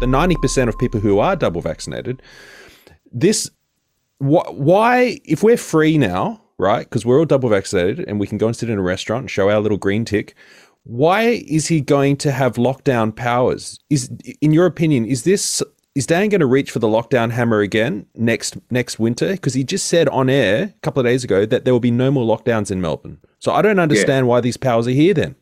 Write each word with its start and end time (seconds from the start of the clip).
the 0.00 0.06
90% 0.06 0.68
of 0.68 0.78
people 0.78 1.00
who 1.00 1.18
are 1.18 1.36
double 1.36 1.60
vaccinated. 1.60 2.22
This, 3.12 3.50
wh- 4.18 4.50
why, 4.52 5.20
if 5.24 5.42
we're 5.42 5.56
free 5.56 5.98
now, 5.98 6.42
right, 6.58 6.84
because 6.84 7.06
we're 7.06 7.18
all 7.18 7.24
double 7.24 7.48
vaccinated 7.48 8.06
and 8.08 8.20
we 8.20 8.26
can 8.26 8.38
go 8.38 8.46
and 8.46 8.56
sit 8.56 8.70
in 8.70 8.78
a 8.78 8.82
restaurant 8.82 9.22
and 9.22 9.30
show 9.30 9.50
our 9.50 9.60
little 9.60 9.78
green 9.78 10.04
tick, 10.04 10.34
why 10.84 11.42
is 11.48 11.66
he 11.66 11.80
going 11.80 12.16
to 12.18 12.30
have 12.30 12.54
lockdown 12.54 13.14
powers? 13.14 13.80
Is, 13.90 14.10
in 14.40 14.52
your 14.52 14.66
opinion, 14.66 15.04
is 15.04 15.24
this 15.24 15.62
is 15.96 16.06
Dan 16.06 16.28
going 16.28 16.40
to 16.40 16.46
reach 16.46 16.70
for 16.70 16.78
the 16.78 16.86
lockdown 16.86 17.30
hammer 17.30 17.60
again 17.60 18.06
next 18.14 18.56
next 18.70 18.98
winter? 18.98 19.32
Because 19.32 19.54
he 19.54 19.64
just 19.64 19.88
said 19.88 20.08
on 20.10 20.28
air 20.28 20.64
a 20.64 20.80
couple 20.82 21.00
of 21.00 21.06
days 21.06 21.24
ago 21.24 21.46
that 21.46 21.64
there 21.64 21.72
will 21.74 21.80
be 21.80 21.90
no 21.90 22.10
more 22.10 22.24
lockdowns 22.24 22.70
in 22.70 22.80
Melbourne. 22.80 23.18
So 23.38 23.52
I 23.52 23.62
don't 23.62 23.78
understand 23.78 24.26
yeah. 24.26 24.30
why 24.30 24.40
these 24.40 24.58
powers 24.58 24.86
are 24.86 24.90
here 24.90 25.14
then. 25.14 25.36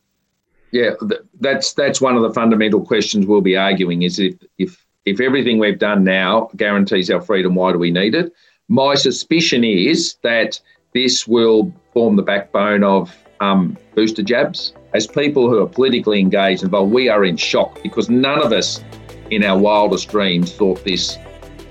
Yeah, 0.71 0.91
that's 1.39 1.73
that's 1.73 2.01
one 2.01 2.15
of 2.15 2.23
the 2.23 2.33
fundamental 2.33 2.85
questions 2.85 3.25
we'll 3.25 3.41
be 3.41 3.57
arguing: 3.57 4.01
is 4.01 4.19
if 4.19 4.35
if 4.57 4.85
if 5.05 5.21
everything 5.21 5.59
we've 5.59 5.79
done 5.79 6.03
now 6.03 6.49
guarantees 6.55 7.09
our 7.09 7.21
freedom, 7.21 7.55
why 7.55 7.71
do 7.71 7.77
we 7.77 7.91
need 7.91 8.15
it? 8.15 8.33
My 8.67 8.95
suspicion 8.95 9.63
is 9.63 10.15
that 10.23 10.59
this 10.93 11.27
will 11.27 11.71
form 11.93 12.15
the 12.15 12.23
backbone 12.23 12.83
of 12.83 13.15
um, 13.39 13.77
booster 13.93 14.23
jabs. 14.23 14.73
As 14.93 15.05
people 15.05 15.49
who 15.49 15.61
are 15.61 15.67
politically 15.67 16.19
engaged 16.19 16.63
involved, 16.63 16.91
we 16.91 17.09
are 17.09 17.25
in 17.25 17.37
shock 17.37 17.81
because 17.83 18.09
none 18.09 18.41
of 18.41 18.51
us 18.51 18.83
in 19.29 19.43
our 19.43 19.57
wildest 19.57 20.09
dreams 20.09 20.53
thought 20.53 20.83
this 20.83 21.17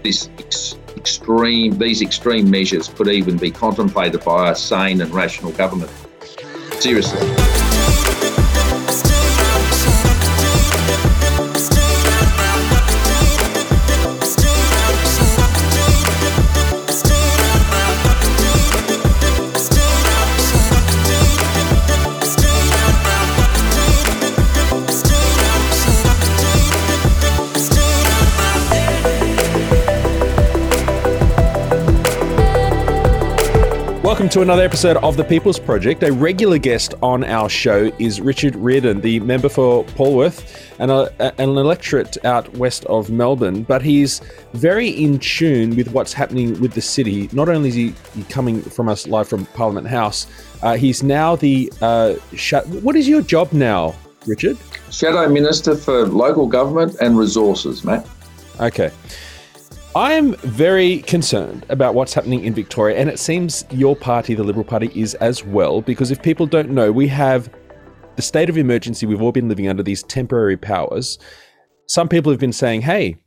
this 0.02 0.28
ex- 0.38 0.76
extreme 0.96 1.78
these 1.78 2.02
extreme 2.02 2.50
measures 2.50 2.88
could 2.88 3.08
even 3.08 3.36
be 3.38 3.50
contemplated 3.50 4.22
by 4.24 4.50
a 4.50 4.54
sane 4.54 5.00
and 5.00 5.10
rational 5.12 5.52
government. 5.52 5.90
Seriously. 6.78 7.63
Welcome 34.14 34.28
to 34.28 34.42
another 34.42 34.62
episode 34.62 34.96
of 34.98 35.16
The 35.16 35.24
People's 35.24 35.58
Project. 35.58 36.04
A 36.04 36.12
regular 36.12 36.56
guest 36.56 36.94
on 37.02 37.24
our 37.24 37.48
show 37.48 37.90
is 37.98 38.20
Richard 38.20 38.54
Riordan, 38.54 39.00
the 39.00 39.18
member 39.18 39.48
for 39.48 39.82
Polwarth 39.82 40.70
and 40.78 40.92
a, 40.92 41.34
an 41.42 41.48
electorate 41.48 42.24
out 42.24 42.48
west 42.56 42.84
of 42.84 43.10
Melbourne. 43.10 43.64
But 43.64 43.82
he's 43.82 44.20
very 44.52 44.88
in 44.88 45.18
tune 45.18 45.74
with 45.74 45.90
what's 45.90 46.12
happening 46.12 46.60
with 46.60 46.74
the 46.74 46.80
city. 46.80 47.28
Not 47.32 47.48
only 47.48 47.70
is 47.70 47.74
he 47.74 47.92
coming 48.28 48.62
from 48.62 48.88
us 48.88 49.08
live 49.08 49.26
from 49.26 49.46
Parliament 49.46 49.88
House, 49.88 50.28
uh, 50.62 50.76
he's 50.76 51.02
now 51.02 51.34
the. 51.34 51.72
Uh, 51.82 52.14
sh- 52.36 52.54
what 52.82 52.94
is 52.94 53.08
your 53.08 53.20
job 53.20 53.52
now, 53.52 53.96
Richard? 54.28 54.56
Shadow 54.92 55.28
Minister 55.28 55.74
for 55.74 56.06
Local 56.06 56.46
Government 56.46 56.94
and 57.00 57.18
Resources, 57.18 57.82
Matt. 57.82 58.06
Okay. 58.60 58.92
I 59.96 60.14
am 60.14 60.34
very 60.38 61.02
concerned 61.02 61.64
about 61.68 61.94
what's 61.94 62.12
happening 62.12 62.44
in 62.44 62.52
Victoria, 62.52 62.96
and 62.98 63.08
it 63.08 63.20
seems 63.20 63.64
your 63.70 63.94
party, 63.94 64.34
the 64.34 64.42
Liberal 64.42 64.64
Party, 64.64 64.90
is 64.92 65.14
as 65.16 65.44
well. 65.44 65.82
Because 65.82 66.10
if 66.10 66.20
people 66.20 66.46
don't 66.46 66.70
know, 66.70 66.90
we 66.90 67.06
have 67.06 67.48
the 68.16 68.22
state 68.22 68.50
of 68.50 68.58
emergency. 68.58 69.06
We've 69.06 69.22
all 69.22 69.30
been 69.30 69.48
living 69.48 69.68
under 69.68 69.84
these 69.84 70.02
temporary 70.02 70.56
powers. 70.56 71.16
Some 71.86 72.08
people 72.08 72.32
have 72.32 72.40
been 72.40 72.52
saying, 72.52 72.80
hey, 72.80 73.18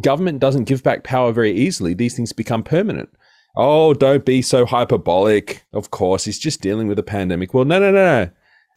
government 0.00 0.38
doesn't 0.38 0.64
give 0.64 0.82
back 0.82 1.04
power 1.04 1.30
very 1.30 1.52
easily. 1.52 1.92
These 1.92 2.16
things 2.16 2.32
become 2.32 2.62
permanent. 2.62 3.10
Oh, 3.54 3.92
don't 3.92 4.24
be 4.24 4.40
so 4.40 4.64
hyperbolic. 4.64 5.62
Of 5.74 5.90
course, 5.90 6.24
he's 6.24 6.38
just 6.38 6.62
dealing 6.62 6.88
with 6.88 6.98
a 6.98 7.02
pandemic. 7.02 7.52
Well, 7.52 7.66
no, 7.66 7.78
no, 7.78 7.90
no, 7.90 8.24
no. 8.24 8.30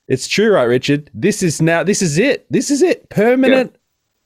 It's 0.09 0.27
true, 0.27 0.53
right, 0.53 0.63
Richard? 0.63 1.09
This 1.13 1.43
is 1.43 1.61
now, 1.61 1.81
this 1.81 2.01
is 2.01 2.17
it. 2.17 2.45
This 2.51 2.69
is 2.69 2.81
it. 2.81 3.09
Permanent 3.09 3.73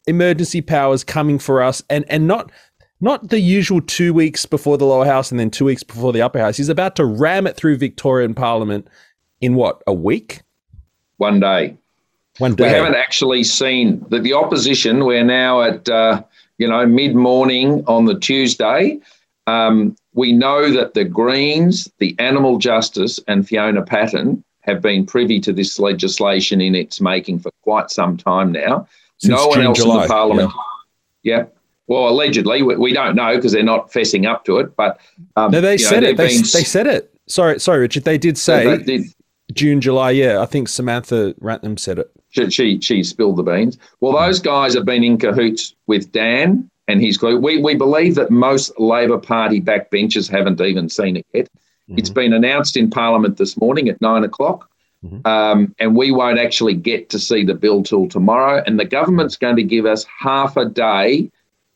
emergency 0.07 0.61
powers 0.61 1.03
coming 1.03 1.39
for 1.39 1.61
us 1.61 1.81
and 1.89 2.05
and 2.09 2.27
not 2.27 2.51
not 2.99 3.29
the 3.29 3.39
usual 3.39 3.81
two 3.81 4.13
weeks 4.13 4.45
before 4.45 4.77
the 4.77 4.85
lower 4.85 5.05
house 5.05 5.29
and 5.29 5.39
then 5.39 5.49
two 5.49 5.65
weeks 5.65 5.83
before 5.83 6.13
the 6.13 6.21
upper 6.21 6.39
house. 6.39 6.55
He's 6.55 6.69
about 6.69 6.95
to 6.95 7.05
ram 7.05 7.45
it 7.45 7.57
through 7.57 7.77
Victorian 7.77 8.33
Parliament 8.33 8.87
in 9.41 9.55
what 9.55 9.81
a 9.85 9.93
week, 9.93 10.41
one 11.17 11.39
day. 11.39 11.77
One 12.39 12.55
day. 12.55 12.63
We 12.63 12.69
haven't 12.69 12.95
actually 12.95 13.43
seen 13.43 14.03
that 14.09 14.23
the 14.23 14.33
opposition. 14.33 15.05
We're 15.05 15.23
now 15.23 15.61
at 15.61 15.89
uh, 15.89 16.23
you 16.57 16.67
know 16.67 16.85
mid 16.85 17.15
morning 17.15 17.83
on 17.87 18.05
the 18.05 18.17
Tuesday. 18.17 18.99
Um, 19.47 19.95
we 20.13 20.31
know 20.31 20.71
that 20.71 20.93
the 20.93 21.03
Greens, 21.03 21.91
the 21.97 22.15
Animal 22.19 22.57
Justice, 22.57 23.19
and 23.27 23.47
Fiona 23.47 23.81
Patten 23.81 24.43
have 24.61 24.81
been 24.81 25.05
privy 25.05 25.39
to 25.41 25.51
this 25.51 25.77
legislation 25.77 26.61
in 26.61 26.75
its 26.75 27.01
making 27.01 27.39
for 27.39 27.51
quite 27.63 27.91
some 27.91 28.15
time 28.15 28.51
now. 28.51 28.87
Since 29.23 29.39
no 29.39 29.47
one 29.47 29.57
June, 29.57 29.65
else 29.67 29.77
July, 29.77 29.95
in 29.95 30.01
the 30.01 30.07
parliament. 30.07 30.51
Yeah. 31.23 31.37
yeah. 31.37 31.45
Well, 31.87 32.09
allegedly, 32.09 32.61
we, 32.61 32.75
we, 32.75 32.93
don't 32.93 33.15
know 33.15 33.35
because 33.35 33.53
they're 33.53 33.63
not 33.63 33.91
fessing 33.91 34.29
up 34.29 34.43
to 34.45 34.57
it. 34.57 34.75
But 34.75 34.99
um, 35.37 35.51
no, 35.51 35.61
they 35.61 35.77
said 35.77 36.03
know, 36.03 36.09
it. 36.09 36.17
They, 36.17 36.27
been... 36.27 36.41
they 36.41 36.63
said 36.63 36.87
it. 36.87 37.13
Sorry, 37.27 37.59
sorry, 37.59 37.79
Richard. 37.79 38.03
They 38.03 38.17
did 38.17 38.37
say 38.37 38.77
they 38.77 38.83
did. 38.83 39.13
June, 39.53 39.79
July. 39.79 40.11
Yeah, 40.11 40.41
I 40.41 40.45
think 40.45 40.67
Samantha 40.67 41.33
Ratnam 41.41 41.79
said 41.79 41.99
it. 41.99 42.11
She, 42.29 42.49
she, 42.49 42.81
she 42.81 43.03
spilled 43.03 43.37
the 43.37 43.43
beans. 43.43 43.77
Well, 44.01 44.13
those 44.13 44.39
guys 44.39 44.73
have 44.73 44.85
been 44.85 45.03
in 45.03 45.17
cahoots 45.17 45.75
with 45.87 46.11
Dan 46.11 46.69
and 46.87 47.01
his 47.01 47.17
group. 47.17 47.41
We 47.41 47.61
we 47.61 47.75
believe 47.75 48.15
that 48.15 48.29
most 48.31 48.77
Labor 48.79 49.17
Party 49.17 49.61
backbenchers 49.61 50.29
haven't 50.29 50.59
even 50.59 50.89
seen 50.89 51.17
it 51.17 51.25
yet. 51.33 51.45
Mm-hmm. 51.89 51.99
It's 51.99 52.09
been 52.09 52.33
announced 52.33 52.75
in 52.75 52.89
Parliament 52.89 53.37
this 53.37 53.57
morning 53.57 53.87
at 53.89 54.01
nine 54.01 54.23
o'clock. 54.23 54.69
Mm-hmm. 55.03 55.27
Um, 55.27 55.75
and 55.79 55.95
we 55.95 56.11
won't 56.11 56.39
actually 56.39 56.75
get 56.75 57.09
to 57.09 57.19
see 57.19 57.43
the 57.43 57.53
bill 57.53 57.83
till 57.83 58.07
tomorrow. 58.07 58.63
And 58.65 58.79
the 58.79 58.85
government's 58.85 59.35
going 59.35 59.57
to 59.57 59.63
give 59.63 59.85
us 59.85 60.05
half 60.19 60.55
a 60.57 60.65
day 60.65 61.29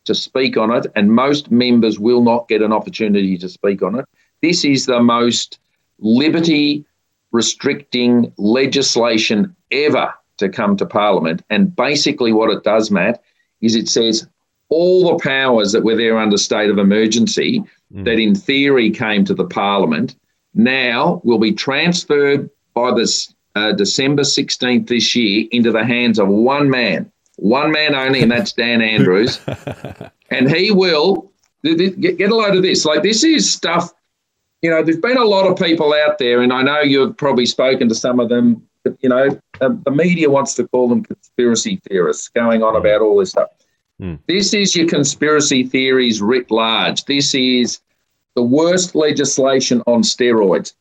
to 0.05 0.15
speak 0.15 0.55
on 0.55 0.71
it, 0.71 0.87
and 0.95 1.11
most 1.11 1.51
members 1.51 1.99
will 1.99 2.23
not 2.23 2.47
get 2.47 2.61
an 2.61 2.71
opportunity 2.71 3.37
to 3.37 3.49
speak 3.49 3.81
on 3.83 3.95
it. 3.95 4.05
This 4.41 4.63
is 4.63 4.85
the 4.85 5.01
most 5.01 5.59
liberty 5.99 6.85
restricting 7.31 8.31
legislation 8.37 9.53
ever 9.71 10.13
to 10.37 10.47
come 10.47 10.77
to 10.77 10.85
Parliament. 10.85 11.41
And 11.49 11.75
basically, 11.75 12.31
what 12.31 12.49
it 12.49 12.63
does, 12.63 12.89
Matt, 12.89 13.21
is 13.59 13.75
it 13.75 13.89
says 13.89 14.27
all 14.69 15.11
the 15.11 15.23
powers 15.23 15.71
that 15.71 15.83
were 15.83 15.95
there 15.95 16.17
under 16.17 16.37
state 16.37 16.69
of 16.69 16.77
emergency 16.77 17.63
mm. 17.93 18.05
that 18.05 18.19
in 18.19 18.35
theory 18.35 18.89
came 18.91 19.25
to 19.25 19.33
the 19.33 19.45
Parliament 19.45 20.15
now 20.53 21.21
will 21.23 21.39
be 21.39 21.51
transferred 21.51 22.49
by 22.77 22.93
this 22.93 23.33
uh, 23.55 23.71
December 23.71 24.21
16th 24.21 24.87
this 24.87 25.15
year 25.15 25.47
into 25.51 25.71
the 25.71 25.83
hands 25.83 26.19
of 26.19 26.27
one 26.27 26.69
man, 26.69 27.11
one 27.37 27.71
man 27.71 27.95
only, 27.95 28.21
and 28.21 28.31
that's 28.31 28.53
Dan 28.53 28.81
Andrews. 28.83 29.39
and 30.29 30.49
he 30.49 30.71
will 30.71 31.31
get, 31.63 32.21
a 32.21 32.35
load 32.35 32.55
of 32.55 32.61
this. 32.61 32.85
Like, 32.85 33.01
this 33.01 33.23
is 33.23 33.51
stuff, 33.51 33.91
you 34.61 34.69
know, 34.69 34.83
there's 34.83 34.99
been 34.99 35.17
a 35.17 35.25
lot 35.25 35.47
of 35.47 35.57
people 35.57 35.91
out 35.93 36.19
there, 36.19 36.41
and 36.41 36.53
I 36.53 36.61
know 36.61 36.81
you've 36.81 37.17
probably 37.17 37.47
spoken 37.47 37.89
to 37.89 37.95
some 37.95 38.19
of 38.19 38.29
them. 38.29 38.61
But, 38.83 38.95
you 39.01 39.09
know, 39.09 39.39
um, 39.59 39.81
the 39.83 39.91
media 39.91 40.29
wants 40.29 40.53
to 40.55 40.67
call 40.67 40.87
them 40.87 41.03
conspiracy 41.03 41.81
theorists 41.89 42.27
going 42.29 42.61
on 42.61 42.75
about 42.75 43.01
all 43.01 43.17
this 43.17 43.31
stuff. 43.31 43.49
Mm. 43.99 44.19
This 44.27 44.53
is 44.53 44.75
your 44.75 44.87
conspiracy 44.87 45.63
theories 45.63 46.21
writ 46.21 46.51
large. 46.51 47.05
This 47.05 47.33
is 47.33 47.79
the 48.35 48.43
worst 48.43 48.93
legislation 48.93 49.81
on 49.87 50.03
steroids. 50.03 50.73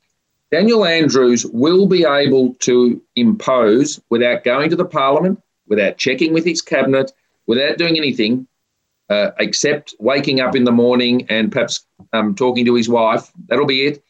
Daniel 0.53 0.85
Andrews 0.85 1.45
will 1.47 1.87
be 1.87 2.05
able 2.05 2.55
to 2.61 3.01
impose, 3.17 4.01
without 4.11 4.45
going 4.45 4.71
to 4.71 4.77
the 4.77 4.85
parliament, 4.85 5.43
without 5.67 5.99
checking 5.99 6.33
with 6.33 6.45
his 6.45 6.63
cabinet, 6.63 7.11
without 7.47 7.79
doing 7.79 7.97
anything, 7.97 8.47
uh, 9.11 9.31
except 9.41 9.95
waking 9.99 10.41
up 10.41 10.55
in 10.55 10.65
the 10.65 10.73
morning 10.73 11.27
and 11.29 11.51
perhaps 11.51 11.85
um, 12.13 12.35
talking 12.35 12.65
to 12.65 12.75
his 12.75 12.89
wife. 12.89 13.31
That'll 13.49 13.67
be 13.67 13.87
it. 13.87 14.05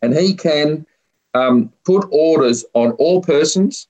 And 0.00 0.16
he 0.16 0.34
can 0.34 0.86
um, 1.34 1.70
put 1.84 2.06
orders 2.10 2.64
on 2.74 2.92
all 2.92 3.22
persons, 3.22 3.86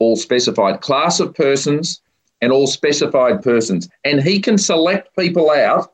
all 0.00 0.16
specified 0.16 0.80
class 0.80 1.20
of 1.20 1.34
persons, 1.34 2.00
and 2.40 2.52
all 2.52 2.66
specified 2.66 3.42
persons. 3.42 3.88
And 4.04 4.22
he 4.22 4.40
can 4.40 4.58
select 4.58 5.14
people 5.16 5.50
out 5.50 5.92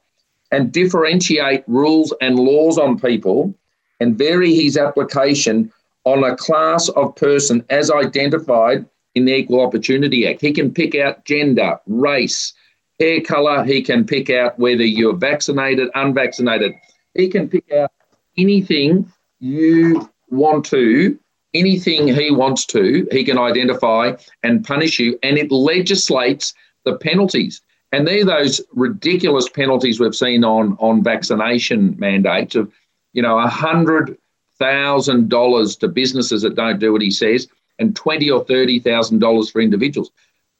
and 0.51 0.73
differentiate 0.73 1.65
rules 1.67 2.15
and 2.21 2.39
laws 2.39 2.79
on 2.79 2.99
people 2.99 3.55
and 4.01 4.19
vary 4.19 4.55
his 4.55 4.77
application 4.77 5.73
on 6.05 6.25
a 6.25 6.37
class 6.37 6.89
of 6.91 7.15
person 7.17 7.65
as 7.71 7.91
identified 7.91 8.87
in 9.15 9.25
the 9.25 9.35
Equal 9.35 9.61
Opportunity 9.61 10.27
Act. 10.29 10.41
He 10.41 10.53
can 10.53 10.73
pick 10.73 10.95
out 10.95 11.25
gender, 11.25 11.81
race, 11.87 12.53
hair 13.01 13.21
colour. 13.21 13.65
He 13.65 13.83
can 13.83 14.05
pick 14.05 14.31
out 14.31 14.59
whether 14.59 14.85
you're 14.85 15.17
vaccinated, 15.17 15.89
unvaccinated. 15.95 16.75
He 17.15 17.29
can 17.29 17.49
pick 17.49 17.73
out 17.73 17.91
anything 18.37 19.11
you 19.41 20.09
want 20.29 20.65
to, 20.67 21.19
anything 21.55 22.09
he 22.09 22.31
wants 22.31 22.67
to, 22.67 23.07
he 23.11 23.25
can 23.25 23.39
identify 23.39 24.13
and 24.43 24.65
punish 24.65 24.99
you. 24.99 25.19
And 25.23 25.39
it 25.39 25.51
legislates 25.51 26.55
the 26.85 26.97
penalties. 26.97 27.61
And 27.93 28.07
they're 28.07 28.25
those 28.25 28.61
ridiculous 28.73 29.49
penalties 29.49 29.99
we've 29.99 30.15
seen 30.15 30.45
on, 30.45 30.77
on 30.81 31.03
vaccination 31.03 31.97
mandates 31.99 32.55
of, 32.55 32.71
you 33.17 33.23
know, 33.23 33.39
a 33.39 33.49
hundred 33.49 34.19
thousand 34.59 35.31
dollars 35.31 35.75
to 35.77 35.89
businesses 35.89 36.43
that 36.43 36.55
don't 36.55 36.79
do 36.79 36.93
what 36.93 37.01
he 37.01 37.11
says, 37.11 37.49
and 37.79 37.97
twenty 37.97 38.31
or 38.31 38.45
thirty 38.45 38.79
thousand 38.79 39.21
dollars 39.21 39.51
for 39.51 39.61
individuals. 39.61 40.11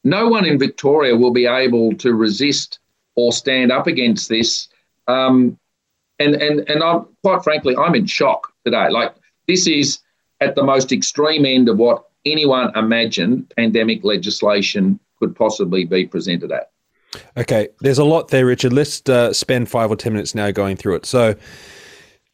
No 0.05 0.27
one 0.27 0.47
in 0.47 0.59
Victoria 0.59 1.15
will 1.15 1.33
be 1.33 1.47
able 1.47 1.95
to 1.97 2.15
resist 2.15 2.79
or 3.15 3.31
stand 3.33 3.71
up 3.71 3.87
against 3.87 4.31
this. 4.31 4.69
Um, 5.07 5.59
and 6.19 6.35
and 6.35 6.69
and 6.71 6.83
I'm 6.83 7.07
quite 7.23 7.45
frankly, 7.45 7.77
I'm 7.77 7.95
in 7.95 8.07
shock 8.07 8.51
today. 8.65 8.89
Like 8.89 9.15
this 9.47 9.67
is 9.67 9.99
at 10.41 10.55
the 10.55 10.65
most 10.65 10.93
extreme 10.93 11.45
end 11.45 11.69
of 11.69 11.77
what 11.77 12.07
anyone 12.25 12.73
imagined 12.75 13.53
pandemic 13.55 14.03
legislation 14.03 14.99
could 15.19 15.37
possibly 15.37 15.85
be 15.85 16.07
presented 16.07 16.53
at. 16.53 16.71
Okay, 17.37 17.69
there's 17.81 17.99
a 17.99 18.05
lot 18.05 18.29
there, 18.29 18.47
Richard. 18.47 18.73
Let's 18.73 19.07
uh, 19.09 19.35
spend 19.35 19.69
five 19.69 19.91
or 19.91 19.97
ten 19.97 20.15
minutes 20.15 20.35
now 20.35 20.51
going 20.51 20.79
through 20.79 20.95
it. 20.95 21.05
So. 21.05 21.35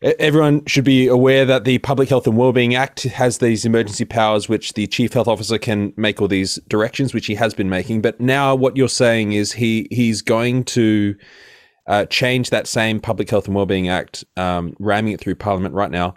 Everyone 0.03 0.65
should 0.67 0.85
be 0.85 1.07
aware 1.07 1.45
that 1.45 1.63
the 1.63 1.79
Public 1.79 2.09
Health 2.09 2.27
and 2.27 2.37
Wellbeing 2.37 2.75
Act 2.75 3.05
has 3.05 3.39
these 3.39 3.65
emergency 3.65 4.05
powers, 4.05 4.49
which 4.49 4.73
the 4.73 4.89
Chief 4.89 5.13
Health 5.13 5.29
Officer 5.29 5.59
can 5.59 5.93
make 5.97 6.21
all 6.21 6.27
these 6.27 6.57
directions, 6.67 7.15
which 7.15 7.27
he 7.27 7.37
has 7.37 7.55
been 7.55 7.69
making. 7.69 8.03
But 8.03 8.21
now, 8.21 8.53
what 8.55 8.77
you're 8.77 8.89
saying 8.89 9.33
is 9.33 9.53
he 9.53 9.87
he's 9.93 10.21
going 10.21 10.65
to 10.65 11.15
uh, 11.87 12.07
change 12.07 12.51
that 12.51 12.67
same 12.67 12.99
Public 12.99 13.31
Health 13.31 13.47
and 13.47 13.55
Wellbeing 13.55 13.89
Act, 13.89 14.25
um, 14.37 14.75
ramming 14.81 15.13
it 15.13 15.21
through 15.21 15.37
Parliament 15.37 15.73
right 15.73 15.91
now, 15.91 16.15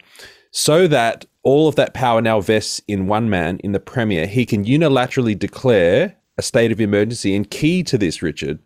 so 0.50 0.88
that 0.88 1.26
all 1.44 1.68
of 1.68 1.76
that 1.76 1.94
power 1.94 2.22
now 2.22 2.42
vests 2.42 2.82
in 2.88 3.06
one 3.06 3.30
man, 3.30 3.60
in 3.60 3.72
the 3.72 3.80
Premier. 3.80 4.26
He 4.26 4.48
can 4.48 4.66
unilaterally 4.66 5.38
declare 5.38 6.18
a 6.40 6.42
state 6.42 6.72
of 6.72 6.82
emergency. 6.82 7.36
And 7.36 7.50
key 7.50 7.84
to 7.84 8.00
this, 8.00 8.24
Richard, 8.24 8.60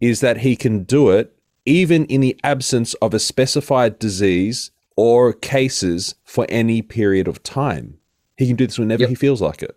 is 0.00 0.20
that 0.20 0.38
he 0.38 0.54
can 0.54 0.84
do 0.84 1.10
it 1.10 1.36
even 1.70 2.04
in 2.06 2.20
the 2.20 2.36
absence 2.42 2.94
of 2.94 3.14
a 3.14 3.20
specified 3.20 3.96
disease 4.00 4.72
or 4.96 5.32
cases 5.32 6.16
for 6.24 6.44
any 6.48 6.82
period 6.82 7.28
of 7.28 7.40
time. 7.44 7.96
He 8.36 8.48
can 8.48 8.56
do 8.56 8.66
this 8.66 8.76
whenever 8.76 9.02
yep. 9.02 9.10
he 9.10 9.14
feels 9.14 9.40
like 9.40 9.62
it. 9.62 9.76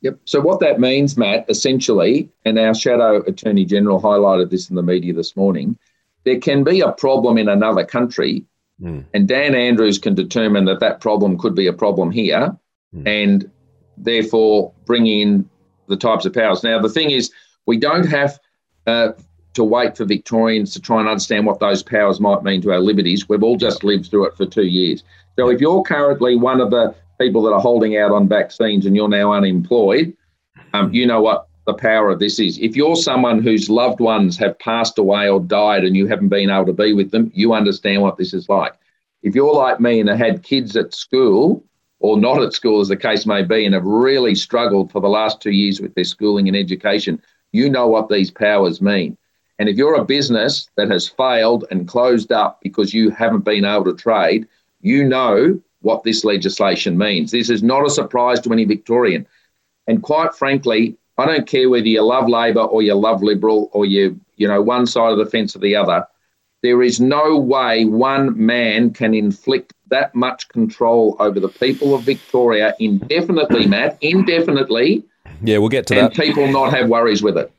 Yep. 0.00 0.18
So 0.24 0.40
what 0.40 0.58
that 0.58 0.80
means, 0.80 1.16
Matt, 1.16 1.44
essentially, 1.48 2.28
and 2.44 2.58
our 2.58 2.74
shadow 2.74 3.22
attorney 3.28 3.64
general 3.64 4.02
highlighted 4.02 4.50
this 4.50 4.70
in 4.70 4.74
the 4.74 4.82
media 4.82 5.12
this 5.12 5.36
morning, 5.36 5.78
there 6.24 6.40
can 6.40 6.64
be 6.64 6.80
a 6.80 6.90
problem 6.90 7.38
in 7.38 7.48
another 7.48 7.84
country, 7.84 8.44
mm. 8.82 9.04
and 9.14 9.28
Dan 9.28 9.54
Andrews 9.54 9.98
can 9.98 10.16
determine 10.16 10.64
that 10.64 10.80
that 10.80 11.00
problem 11.00 11.38
could 11.38 11.54
be 11.54 11.68
a 11.68 11.72
problem 11.72 12.10
here, 12.10 12.56
mm. 12.92 13.06
and 13.06 13.48
therefore 13.96 14.72
bring 14.84 15.06
in 15.06 15.48
the 15.86 15.96
types 15.96 16.26
of 16.26 16.32
powers. 16.32 16.64
Now, 16.64 16.80
the 16.80 16.88
thing 16.88 17.10
is, 17.10 17.30
we 17.66 17.76
don't 17.76 18.06
have 18.06 18.38
uh, 18.86 19.12
to 19.54 19.64
wait 19.64 19.96
for 19.96 20.04
Victorians 20.04 20.72
to 20.72 20.80
try 20.80 21.00
and 21.00 21.08
understand 21.08 21.46
what 21.46 21.60
those 21.60 21.82
powers 21.82 22.20
might 22.20 22.42
mean 22.42 22.62
to 22.62 22.72
our 22.72 22.80
liberties. 22.80 23.28
We've 23.28 23.42
all 23.42 23.56
just 23.56 23.82
lived 23.84 24.10
through 24.10 24.26
it 24.26 24.36
for 24.36 24.46
two 24.46 24.66
years. 24.66 25.02
So 25.36 25.50
if 25.50 25.60
you're 25.60 25.82
currently 25.82 26.36
one 26.36 26.60
of 26.60 26.70
the 26.70 26.94
people 27.20 27.42
that 27.42 27.52
are 27.52 27.60
holding 27.60 27.96
out 27.96 28.12
on 28.12 28.28
vaccines 28.28 28.86
and 28.86 28.94
you're 28.94 29.08
now 29.08 29.32
unemployed, 29.32 30.16
um, 30.72 30.92
you 30.94 31.06
know 31.06 31.20
what 31.20 31.48
the 31.66 31.74
power 31.74 32.10
of 32.10 32.18
this 32.18 32.38
is. 32.38 32.58
If 32.58 32.76
you're 32.76 32.96
someone 32.96 33.42
whose 33.42 33.68
loved 33.68 34.00
ones 34.00 34.36
have 34.38 34.58
passed 34.58 34.98
away 34.98 35.28
or 35.28 35.40
died 35.40 35.84
and 35.84 35.96
you 35.96 36.06
haven't 36.06 36.28
been 36.28 36.50
able 36.50 36.66
to 36.66 36.72
be 36.72 36.92
with 36.92 37.10
them, 37.10 37.30
you 37.34 37.52
understand 37.52 38.02
what 38.02 38.16
this 38.16 38.32
is 38.32 38.48
like. 38.48 38.74
If 39.22 39.34
you're 39.34 39.52
like 39.52 39.80
me 39.80 40.00
and 40.00 40.08
have 40.08 40.18
had 40.18 40.42
kids 40.42 40.76
at 40.76 40.94
school 40.94 41.64
or 41.98 42.18
not 42.18 42.42
at 42.42 42.54
school, 42.54 42.80
as 42.80 42.88
the 42.88 42.96
case 42.96 43.26
may 43.26 43.42
be, 43.42 43.66
and 43.66 43.74
have 43.74 43.84
really 43.84 44.34
struggled 44.34 44.90
for 44.90 45.00
the 45.00 45.08
last 45.08 45.42
two 45.42 45.50
years 45.50 45.80
with 45.80 45.94
their 45.94 46.04
schooling 46.04 46.48
and 46.48 46.56
education, 46.56 47.20
you 47.52 47.68
know 47.68 47.86
what 47.86 48.08
these 48.08 48.30
powers 48.30 48.80
mean. 48.80 49.18
And 49.60 49.68
if 49.68 49.76
you're 49.76 49.94
a 49.94 50.04
business 50.06 50.70
that 50.76 50.90
has 50.90 51.06
failed 51.06 51.66
and 51.70 51.86
closed 51.86 52.32
up 52.32 52.62
because 52.62 52.94
you 52.94 53.10
haven't 53.10 53.44
been 53.44 53.66
able 53.66 53.84
to 53.84 53.94
trade, 53.94 54.48
you 54.80 55.04
know 55.06 55.60
what 55.82 56.02
this 56.02 56.24
legislation 56.24 56.96
means. 56.96 57.30
This 57.30 57.50
is 57.50 57.62
not 57.62 57.84
a 57.84 57.90
surprise 57.90 58.40
to 58.40 58.52
any 58.54 58.64
Victorian. 58.64 59.26
And 59.86 60.02
quite 60.02 60.34
frankly, 60.34 60.96
I 61.18 61.26
don't 61.26 61.46
care 61.46 61.68
whether 61.68 61.86
you 61.86 62.00
love 62.00 62.26
Labor 62.26 62.62
or 62.62 62.80
you 62.80 62.94
love 62.94 63.22
Liberal 63.22 63.68
or 63.74 63.84
you, 63.84 64.18
you 64.36 64.48
know, 64.48 64.62
one 64.62 64.86
side 64.86 65.12
of 65.12 65.18
the 65.18 65.26
fence 65.26 65.54
or 65.54 65.58
the 65.58 65.76
other. 65.76 66.06
There 66.62 66.82
is 66.82 66.98
no 66.98 67.36
way 67.36 67.84
one 67.84 68.42
man 68.42 68.94
can 68.94 69.12
inflict 69.12 69.74
that 69.88 70.14
much 70.14 70.48
control 70.48 71.16
over 71.20 71.38
the 71.38 71.48
people 71.48 71.94
of 71.94 72.00
Victoria 72.04 72.74
indefinitely, 72.78 73.66
Matt, 73.66 73.98
indefinitely. 74.00 75.04
Yeah, 75.42 75.58
we'll 75.58 75.68
get 75.68 75.86
to 75.88 75.98
and 75.98 76.04
that. 76.04 76.18
And 76.18 76.32
people 76.32 76.48
not 76.48 76.72
have 76.72 76.88
worries 76.88 77.22
with 77.22 77.36
it. 77.36 77.52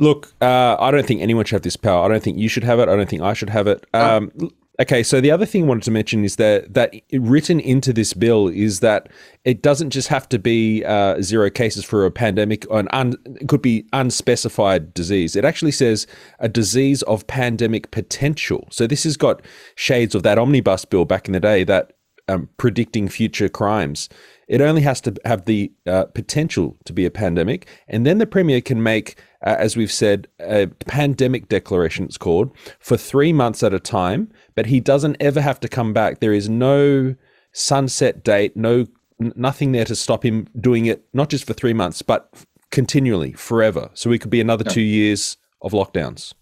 Look, 0.00 0.32
uh, 0.40 0.76
I 0.80 0.90
don't 0.90 1.06
think 1.06 1.20
anyone 1.20 1.44
should 1.44 1.56
have 1.56 1.62
this 1.62 1.76
power. 1.76 2.04
I 2.04 2.08
don't 2.08 2.22
think 2.22 2.38
you 2.38 2.48
should 2.48 2.64
have 2.64 2.80
it. 2.80 2.88
I 2.88 2.96
don't 2.96 3.08
think 3.08 3.20
I 3.20 3.34
should 3.34 3.50
have 3.50 3.66
it. 3.66 3.84
Um, 3.92 4.32
okay, 4.80 5.02
so 5.02 5.20
the 5.20 5.30
other 5.30 5.44
thing 5.44 5.64
I 5.64 5.66
wanted 5.66 5.82
to 5.84 5.90
mention 5.90 6.24
is 6.24 6.36
that 6.36 6.72
that 6.72 6.94
written 7.12 7.60
into 7.60 7.92
this 7.92 8.14
bill 8.14 8.48
is 8.48 8.80
that 8.80 9.10
it 9.44 9.62
doesn't 9.62 9.90
just 9.90 10.08
have 10.08 10.26
to 10.30 10.38
be 10.38 10.82
uh, 10.86 11.20
zero 11.20 11.50
cases 11.50 11.84
for 11.84 12.06
a 12.06 12.10
pandemic 12.10 12.66
or 12.70 12.80
an 12.80 12.88
un, 12.92 13.14
it 13.26 13.48
could 13.48 13.60
be 13.60 13.86
unspecified 13.92 14.94
disease. 14.94 15.36
It 15.36 15.44
actually 15.44 15.72
says 15.72 16.06
a 16.38 16.48
disease 16.48 17.02
of 17.02 17.26
pandemic 17.26 17.90
potential. 17.90 18.68
So 18.70 18.86
this 18.86 19.04
has 19.04 19.18
got 19.18 19.42
shades 19.74 20.14
of 20.14 20.22
that 20.22 20.38
omnibus 20.38 20.86
bill 20.86 21.04
back 21.04 21.28
in 21.28 21.34
the 21.34 21.40
day 21.40 21.62
that 21.64 21.92
um, 22.26 22.48
predicting 22.56 23.08
future 23.08 23.50
crimes. 23.50 24.08
It 24.50 24.60
only 24.60 24.82
has 24.82 25.00
to 25.02 25.14
have 25.24 25.44
the 25.44 25.72
uh, 25.86 26.04
potential 26.06 26.76
to 26.84 26.92
be 26.92 27.06
a 27.06 27.10
pandemic, 27.10 27.68
and 27.88 28.04
then 28.04 28.18
the 28.18 28.26
premier 28.26 28.60
can 28.60 28.82
make 28.82 29.16
uh, 29.42 29.56
as 29.58 29.76
we've 29.76 29.92
said, 29.92 30.28
a 30.38 30.66
pandemic 30.66 31.48
declaration, 31.48 32.04
it's 32.04 32.18
called, 32.18 32.50
for 32.78 32.96
three 32.96 33.32
months 33.32 33.62
at 33.62 33.72
a 33.72 33.80
time, 33.80 34.30
but 34.54 34.66
he 34.66 34.80
doesn't 34.80 35.16
ever 35.18 35.40
have 35.40 35.58
to 35.60 35.68
come 35.68 35.92
back. 35.92 36.20
There 36.20 36.32
is 36.32 36.48
no 36.48 37.14
sunset 37.52 38.22
date, 38.22 38.56
no 38.56 38.86
nothing 39.18 39.72
there 39.72 39.84
to 39.84 39.96
stop 39.96 40.24
him 40.24 40.46
doing 40.58 40.86
it, 40.86 41.04
not 41.12 41.28
just 41.28 41.46
for 41.46 41.52
three 41.52 41.74
months, 41.74 42.02
but 42.02 42.32
continually, 42.70 43.32
forever. 43.32 43.90
So 43.94 44.10
we 44.10 44.18
could 44.18 44.30
be 44.30 44.40
another 44.40 44.64
two 44.64 44.80
years 44.80 45.36
of 45.62 45.72
lockdowns. 45.72 46.32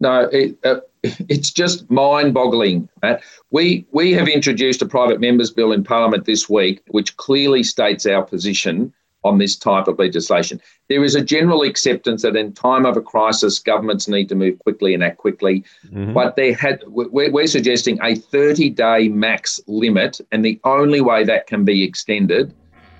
No, 0.00 0.28
it, 0.32 0.58
uh, 0.64 0.80
it's 1.02 1.50
just 1.50 1.90
mind-boggling. 1.90 2.88
Matt. 3.02 3.22
We 3.50 3.86
we 3.92 4.12
have 4.12 4.28
introduced 4.28 4.82
a 4.82 4.86
private 4.86 5.20
members 5.20 5.50
bill 5.50 5.72
in 5.72 5.84
Parliament 5.84 6.24
this 6.24 6.48
week, 6.48 6.82
which 6.88 7.16
clearly 7.16 7.62
states 7.62 8.06
our 8.06 8.22
position 8.22 8.92
on 9.24 9.38
this 9.38 9.56
type 9.56 9.88
of 9.88 9.98
legislation. 9.98 10.60
There 10.88 11.02
is 11.02 11.16
a 11.16 11.22
general 11.22 11.62
acceptance 11.62 12.22
that 12.22 12.36
in 12.36 12.52
time 12.52 12.86
of 12.86 12.96
a 12.96 13.00
crisis, 13.00 13.58
governments 13.58 14.06
need 14.06 14.28
to 14.28 14.34
move 14.36 14.58
quickly 14.60 14.94
and 14.94 15.02
act 15.02 15.18
quickly. 15.18 15.64
Mm-hmm. 15.86 16.12
But 16.12 16.36
they 16.36 16.52
had 16.52 16.84
we're, 16.86 17.30
we're 17.30 17.46
suggesting 17.48 17.98
a 17.98 18.14
30-day 18.14 19.08
max 19.08 19.60
limit, 19.66 20.20
and 20.30 20.44
the 20.44 20.60
only 20.64 21.00
way 21.00 21.24
that 21.24 21.48
can 21.48 21.64
be 21.64 21.82
extended 21.82 22.54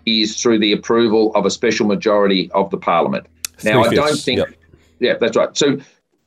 is 0.04 0.40
through 0.40 0.58
the 0.58 0.72
approval 0.72 1.32
of 1.34 1.46
a 1.46 1.50
special 1.50 1.86
majority 1.86 2.50
of 2.52 2.70
the 2.70 2.78
parliament. 2.78 3.26
Now, 3.64 3.82
I 3.82 3.94
don't 3.94 4.18
think, 4.18 4.38
yep. 4.38 4.48
yeah, 5.00 5.14
that's 5.20 5.36
right. 5.36 5.56
So. 5.56 5.78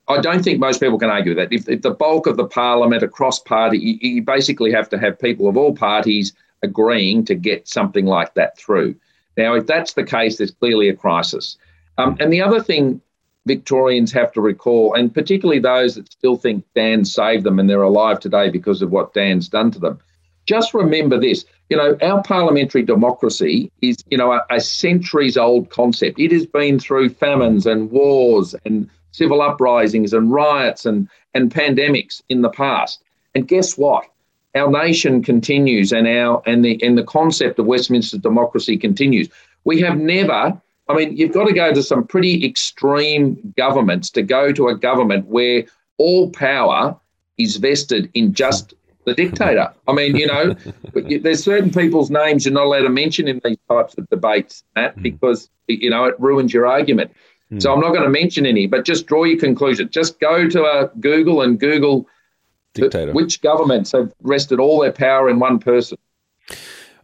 I 0.09 0.19
don't 0.19 0.43
think 0.43 0.59
most 0.59 0.79
people 0.81 0.97
can 0.97 1.11
argue 1.11 1.35
that. 1.35 1.53
If, 1.53 1.69
if 1.69 1.83
the 1.83 1.91
bulk 1.91 2.25
of 2.25 2.35
the 2.35 2.47
parliament 2.47 3.03
across 3.03 3.39
party, 3.39 3.77
you, 3.77 3.97
you 4.01 4.21
basically 4.23 4.71
have 4.71 4.89
to 4.89 4.97
have 4.97 5.19
people 5.19 5.47
of 5.47 5.55
all 5.55 5.75
parties 5.75 6.33
agreeing 6.63 7.23
to 7.25 7.35
get 7.35 7.67
something 7.67 8.07
like 8.07 8.33
that 8.33 8.57
through. 8.57 8.95
Now, 9.37 9.53
if 9.53 9.67
that's 9.67 9.93
the 9.93 10.03
case, 10.03 10.37
there's 10.37 10.51
clearly 10.51 10.89
a 10.89 10.95
crisis. 10.95 11.57
Um, 11.99 12.17
and 12.19 12.33
the 12.33 12.41
other 12.41 12.61
thing 12.61 13.01
Victorians 13.45 14.11
have 14.11 14.31
to 14.33 14.41
recall, 14.41 14.95
and 14.95 15.13
particularly 15.13 15.59
those 15.59 15.95
that 15.95 16.11
still 16.11 16.35
think 16.37 16.65
Dan 16.75 17.05
saved 17.05 17.43
them 17.43 17.59
and 17.59 17.69
they're 17.69 17.81
alive 17.81 18.19
today 18.19 18.49
because 18.49 18.81
of 18.81 18.91
what 18.91 19.13
Dan's 19.13 19.47
done 19.47 19.71
to 19.71 19.79
them, 19.79 19.99
just 20.45 20.73
remember 20.73 21.19
this. 21.19 21.45
You 21.69 21.77
know, 21.77 21.97
our 22.01 22.23
parliamentary 22.23 22.81
democracy 22.81 23.71
is, 23.81 24.03
you 24.09 24.17
know, 24.17 24.31
a, 24.33 24.41
a 24.49 24.59
centuries 24.59 25.37
old 25.37 25.69
concept. 25.69 26.19
It 26.19 26.31
has 26.31 26.47
been 26.47 26.79
through 26.79 27.09
famines 27.09 27.67
and 27.67 27.91
wars 27.91 28.55
and 28.65 28.89
civil 29.11 29.41
uprisings 29.41 30.13
and 30.13 30.31
riots 30.31 30.85
and, 30.85 31.09
and 31.33 31.51
pandemics 31.53 32.21
in 32.29 32.41
the 32.41 32.49
past. 32.49 33.01
And 33.35 33.47
guess 33.47 33.77
what? 33.77 34.05
our 34.55 34.69
nation 34.69 35.21
continues 35.21 35.91
and 35.91 36.07
our 36.07 36.41
and 36.47 36.65
the 36.65 36.81
and 36.83 36.97
the 36.97 37.03
concept 37.03 37.59
of 37.59 37.67
Westminster 37.67 38.17
democracy 38.17 38.77
continues. 38.77 39.29
We 39.63 39.79
have 39.81 39.99
never 39.99 40.59
I 40.89 40.95
mean, 40.95 41.15
you've 41.15 41.33
got 41.33 41.45
to 41.45 41.53
go 41.53 41.71
to 41.71 41.83
some 41.83 42.05
pretty 42.05 42.43
extreme 42.43 43.53
governments 43.55 44.09
to 44.11 44.23
go 44.23 44.51
to 44.51 44.69
a 44.69 44.75
government 44.75 45.27
where 45.27 45.65
all 45.99 46.31
power 46.31 46.99
is 47.37 47.57
vested 47.57 48.09
in 48.15 48.33
just 48.33 48.73
the 49.05 49.13
dictator. 49.13 49.71
I 49.87 49.93
mean, 49.93 50.15
you 50.15 50.25
know, 50.25 50.55
there's 51.21 51.43
certain 51.43 51.71
people's 51.71 52.09
names 52.09 52.43
you're 52.43 52.55
not 52.55 52.65
allowed 52.65 52.81
to 52.81 52.89
mention 52.89 53.27
in 53.27 53.39
these 53.45 53.59
types 53.69 53.95
of 53.99 54.09
debates, 54.09 54.63
Matt, 54.75 54.95
hmm. 54.95 55.03
because 55.03 55.47
you 55.67 55.91
know 55.91 56.05
it 56.05 56.19
ruins 56.19 56.53
your 56.53 56.65
argument. 56.65 57.11
So. 57.57 57.73
I'm 57.73 57.79
not 57.79 57.89
going 57.89 58.03
to 58.03 58.09
mention 58.09 58.45
any, 58.45 58.67
but 58.67 58.85
just 58.85 59.07
draw 59.07 59.23
your 59.23 59.39
conclusion. 59.39 59.89
Just 59.89 60.19
go 60.19 60.47
to 60.47 60.63
a 60.63 60.91
Google 60.99 61.41
and 61.41 61.59
Google 61.59 62.07
dictator. 62.73 63.11
Which 63.11 63.41
governments 63.41 63.91
have 63.93 64.13
rested 64.21 64.59
all 64.59 64.81
their 64.81 64.91
power 64.91 65.29
in 65.29 65.39
one 65.39 65.57
person? 65.57 65.97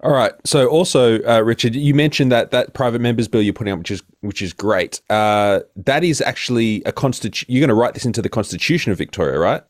All 0.02 0.12
right. 0.12 0.34
So 0.46 0.68
also, 0.68 1.20
uh, 1.24 1.42
Richard, 1.42 1.74
you 1.74 1.96
mentioned 1.96 2.32
that 2.32 2.52
that 2.52 2.75
private 2.75 3.02
members 3.02 3.28
bill 3.28 3.42
you're 3.42 3.54
putting 3.54 3.74
up, 3.74 3.80
which 3.80 3.90
is 3.90 4.04
which 4.22 4.42
is 4.44 4.54
great. 4.54 5.02
Uh, 5.10 5.62
that 5.78 6.04
is 6.04 6.22
actually 6.22 6.84
a 6.86 6.92
constitution. 6.92 7.48
You're 7.52 7.62
going 7.62 7.70
to 7.70 7.75
write 7.75 7.96
this 7.96 8.06
into 8.06 8.22
the 8.22 8.30
Constitution 8.30 8.92
of 8.92 9.00
Victoria, 9.00 9.40
right? 9.40 9.64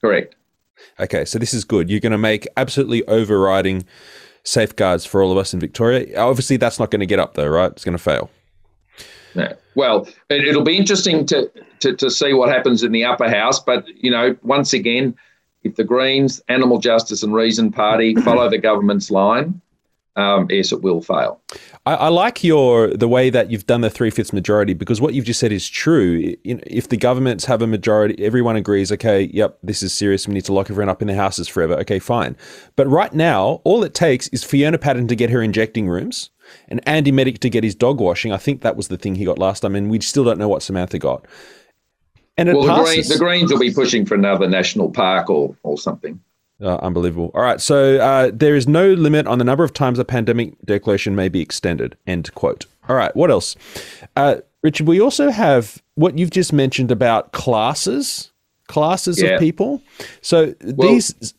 Correct. 0.00 0.34
Okay, 0.98 1.26
so 1.26 1.38
this 1.38 1.52
is 1.52 1.64
good. 1.64 1.90
You're 1.90 2.00
going 2.00 2.12
to 2.12 2.18
make 2.18 2.48
absolutely 2.56 3.06
overriding 3.06 3.84
safeguards 4.44 5.04
for 5.04 5.22
all 5.22 5.30
of 5.30 5.36
us 5.36 5.52
in 5.52 5.60
Victoria. 5.60 6.18
Obviously, 6.18 6.56
that's 6.56 6.78
not 6.78 6.90
going 6.90 7.00
to 7.00 7.06
get 7.06 7.18
up 7.18 7.34
though, 7.34 7.48
right? 7.48 7.70
It's 7.72 7.84
going 7.84 7.96
to 7.96 8.02
fail. 8.02 8.30
No. 9.34 9.54
Well, 9.74 10.08
it, 10.28 10.54
will 10.54 10.64
be 10.64 10.76
interesting 10.76 11.24
to, 11.26 11.50
to 11.80 11.94
to 11.96 12.10
see 12.10 12.32
what 12.32 12.48
happens 12.48 12.82
in 12.82 12.92
the 12.92 13.04
upper 13.04 13.28
house. 13.28 13.60
But 13.60 13.86
you 13.96 14.10
know, 14.10 14.36
once 14.42 14.72
again 14.72 15.14
if 15.62 15.76
the 15.76 15.84
Greens, 15.84 16.40
Animal 16.48 16.78
Justice 16.78 17.22
and 17.22 17.34
Reason 17.34 17.70
Party 17.70 18.14
follow 18.24 18.48
the 18.48 18.58
government's 18.58 19.10
line, 19.10 19.60
um, 20.16 20.46
yes, 20.50 20.72
it 20.72 20.82
will 20.82 21.00
fail. 21.00 21.40
I, 21.86 21.94
I, 21.94 22.08
like 22.08 22.42
your 22.42 22.88
the 22.88 23.08
way 23.08 23.30
that 23.30 23.50
you've 23.50 23.66
done 23.66 23.80
the 23.80 23.88
three 23.88 24.10
fifths 24.10 24.32
majority 24.32 24.74
because 24.74 25.00
what 25.00 25.14
you've 25.14 25.24
just 25.24 25.40
said 25.40 25.52
is 25.52 25.68
true. 25.68 26.34
If 26.44 26.88
the 26.88 26.96
governments 26.96 27.44
have 27.44 27.62
a 27.62 27.66
majority, 27.66 28.22
everyone 28.22 28.56
agrees. 28.56 28.90
Okay, 28.92 29.30
yep, 29.32 29.58
this 29.62 29.82
is 29.82 29.94
serious. 29.94 30.26
We 30.26 30.34
need 30.34 30.44
to 30.46 30.52
lock 30.52 30.70
everyone 30.70 30.88
up 30.88 31.00
in 31.00 31.08
their 31.08 31.16
houses 31.16 31.48
forever. 31.48 31.74
Okay, 31.74 32.00
fine. 32.00 32.36
But 32.76 32.88
right 32.88 33.14
now, 33.14 33.60
all 33.64 33.84
it 33.84 33.94
takes 33.94 34.28
is 34.28 34.42
Fiona 34.42 34.78
Patten 34.78 35.06
to 35.08 35.16
get 35.16 35.30
her 35.30 35.40
injecting 35.40 35.88
rooms 35.88 36.30
and 36.68 36.80
Andy 36.86 37.12
Meddick 37.12 37.38
to 37.38 37.50
get 37.50 37.64
his 37.64 37.74
dog 37.74 38.00
washing. 38.00 38.32
I 38.32 38.36
think 38.36 38.62
that 38.62 38.76
was 38.76 38.88
the 38.88 38.96
thing 38.96 39.14
he 39.14 39.24
got 39.24 39.38
last 39.38 39.60
time, 39.60 39.74
and 39.74 39.90
we 39.90 40.00
still 40.00 40.24
don't 40.24 40.38
know 40.38 40.48
what 40.48 40.62
Samantha 40.62 40.98
got. 40.98 41.26
And 42.36 42.48
well, 42.54 42.62
the, 42.62 42.84
Green, 42.84 43.08
the, 43.08 43.18
Greens 43.18 43.52
will 43.52 43.58
be 43.58 43.72
pushing 43.72 44.06
for 44.06 44.14
another 44.14 44.48
national 44.48 44.90
park 44.90 45.28
or, 45.28 45.54
or 45.62 45.76
something. 45.76 46.20
Uh, 46.62 46.76
unbelievable. 46.76 47.30
All 47.34 47.42
right. 47.42 47.60
So 47.60 47.98
uh, 47.98 48.30
there 48.32 48.54
is 48.54 48.68
no 48.68 48.92
limit 48.92 49.26
on 49.26 49.38
the 49.38 49.44
number 49.44 49.64
of 49.64 49.72
times 49.72 49.98
a 49.98 50.04
pandemic 50.04 50.54
declaration 50.64 51.14
may 51.14 51.28
be 51.28 51.40
extended. 51.40 51.96
End 52.06 52.32
quote. 52.34 52.66
All 52.88 52.96
right. 52.96 53.14
What 53.16 53.30
else? 53.30 53.56
Uh, 54.16 54.36
Richard, 54.62 54.86
we 54.86 55.00
also 55.00 55.30
have 55.30 55.82
what 55.94 56.18
you've 56.18 56.30
just 56.30 56.52
mentioned 56.52 56.90
about 56.90 57.32
classes, 57.32 58.30
classes 58.68 59.20
yeah. 59.20 59.30
of 59.30 59.40
people. 59.40 59.82
So 60.20 60.54
well, 60.62 60.88
these 60.88 61.34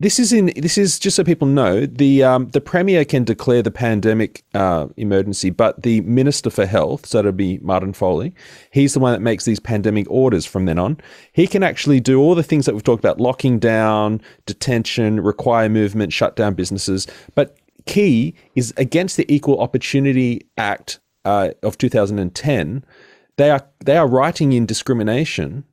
this 0.00 0.18
is 0.18 0.32
in 0.32 0.46
this 0.56 0.76
is 0.76 0.98
just 0.98 1.14
so 1.14 1.22
people 1.22 1.46
know 1.46 1.86
the 1.86 2.24
um, 2.24 2.48
the 2.50 2.60
premier 2.60 3.04
can 3.04 3.22
declare 3.22 3.62
the 3.62 3.70
pandemic 3.70 4.44
uh, 4.52 4.88
emergency, 4.96 5.50
but 5.50 5.82
the 5.84 6.00
minister 6.00 6.50
for 6.50 6.66
health, 6.66 7.06
so 7.06 7.20
it'll 7.20 7.30
be 7.32 7.58
Martin 7.58 7.92
Foley, 7.92 8.34
he's 8.72 8.94
the 8.94 8.98
one 8.98 9.12
that 9.12 9.22
makes 9.22 9.44
these 9.44 9.60
pandemic 9.60 10.10
orders 10.10 10.44
from 10.44 10.64
then 10.64 10.80
on. 10.80 10.98
He 11.32 11.46
can 11.46 11.62
actually 11.62 12.00
do 12.00 12.20
all 12.20 12.34
the 12.34 12.42
things 12.42 12.66
that 12.66 12.74
we've 12.74 12.82
talked 12.82 13.04
about: 13.04 13.20
locking 13.20 13.60
down, 13.60 14.20
detention, 14.46 15.20
require 15.20 15.68
movement, 15.68 16.12
shut 16.12 16.34
down 16.34 16.54
businesses. 16.54 17.06
But 17.36 17.56
key 17.86 18.34
is 18.56 18.74
against 18.76 19.16
the 19.16 19.32
Equal 19.32 19.60
Opportunity 19.60 20.44
Act 20.58 20.98
uh, 21.24 21.50
of 21.62 21.78
2010. 21.78 22.84
They 23.36 23.50
are 23.50 23.64
they 23.84 23.96
are 23.96 24.08
writing 24.08 24.52
in 24.52 24.66
discrimination 24.66 25.64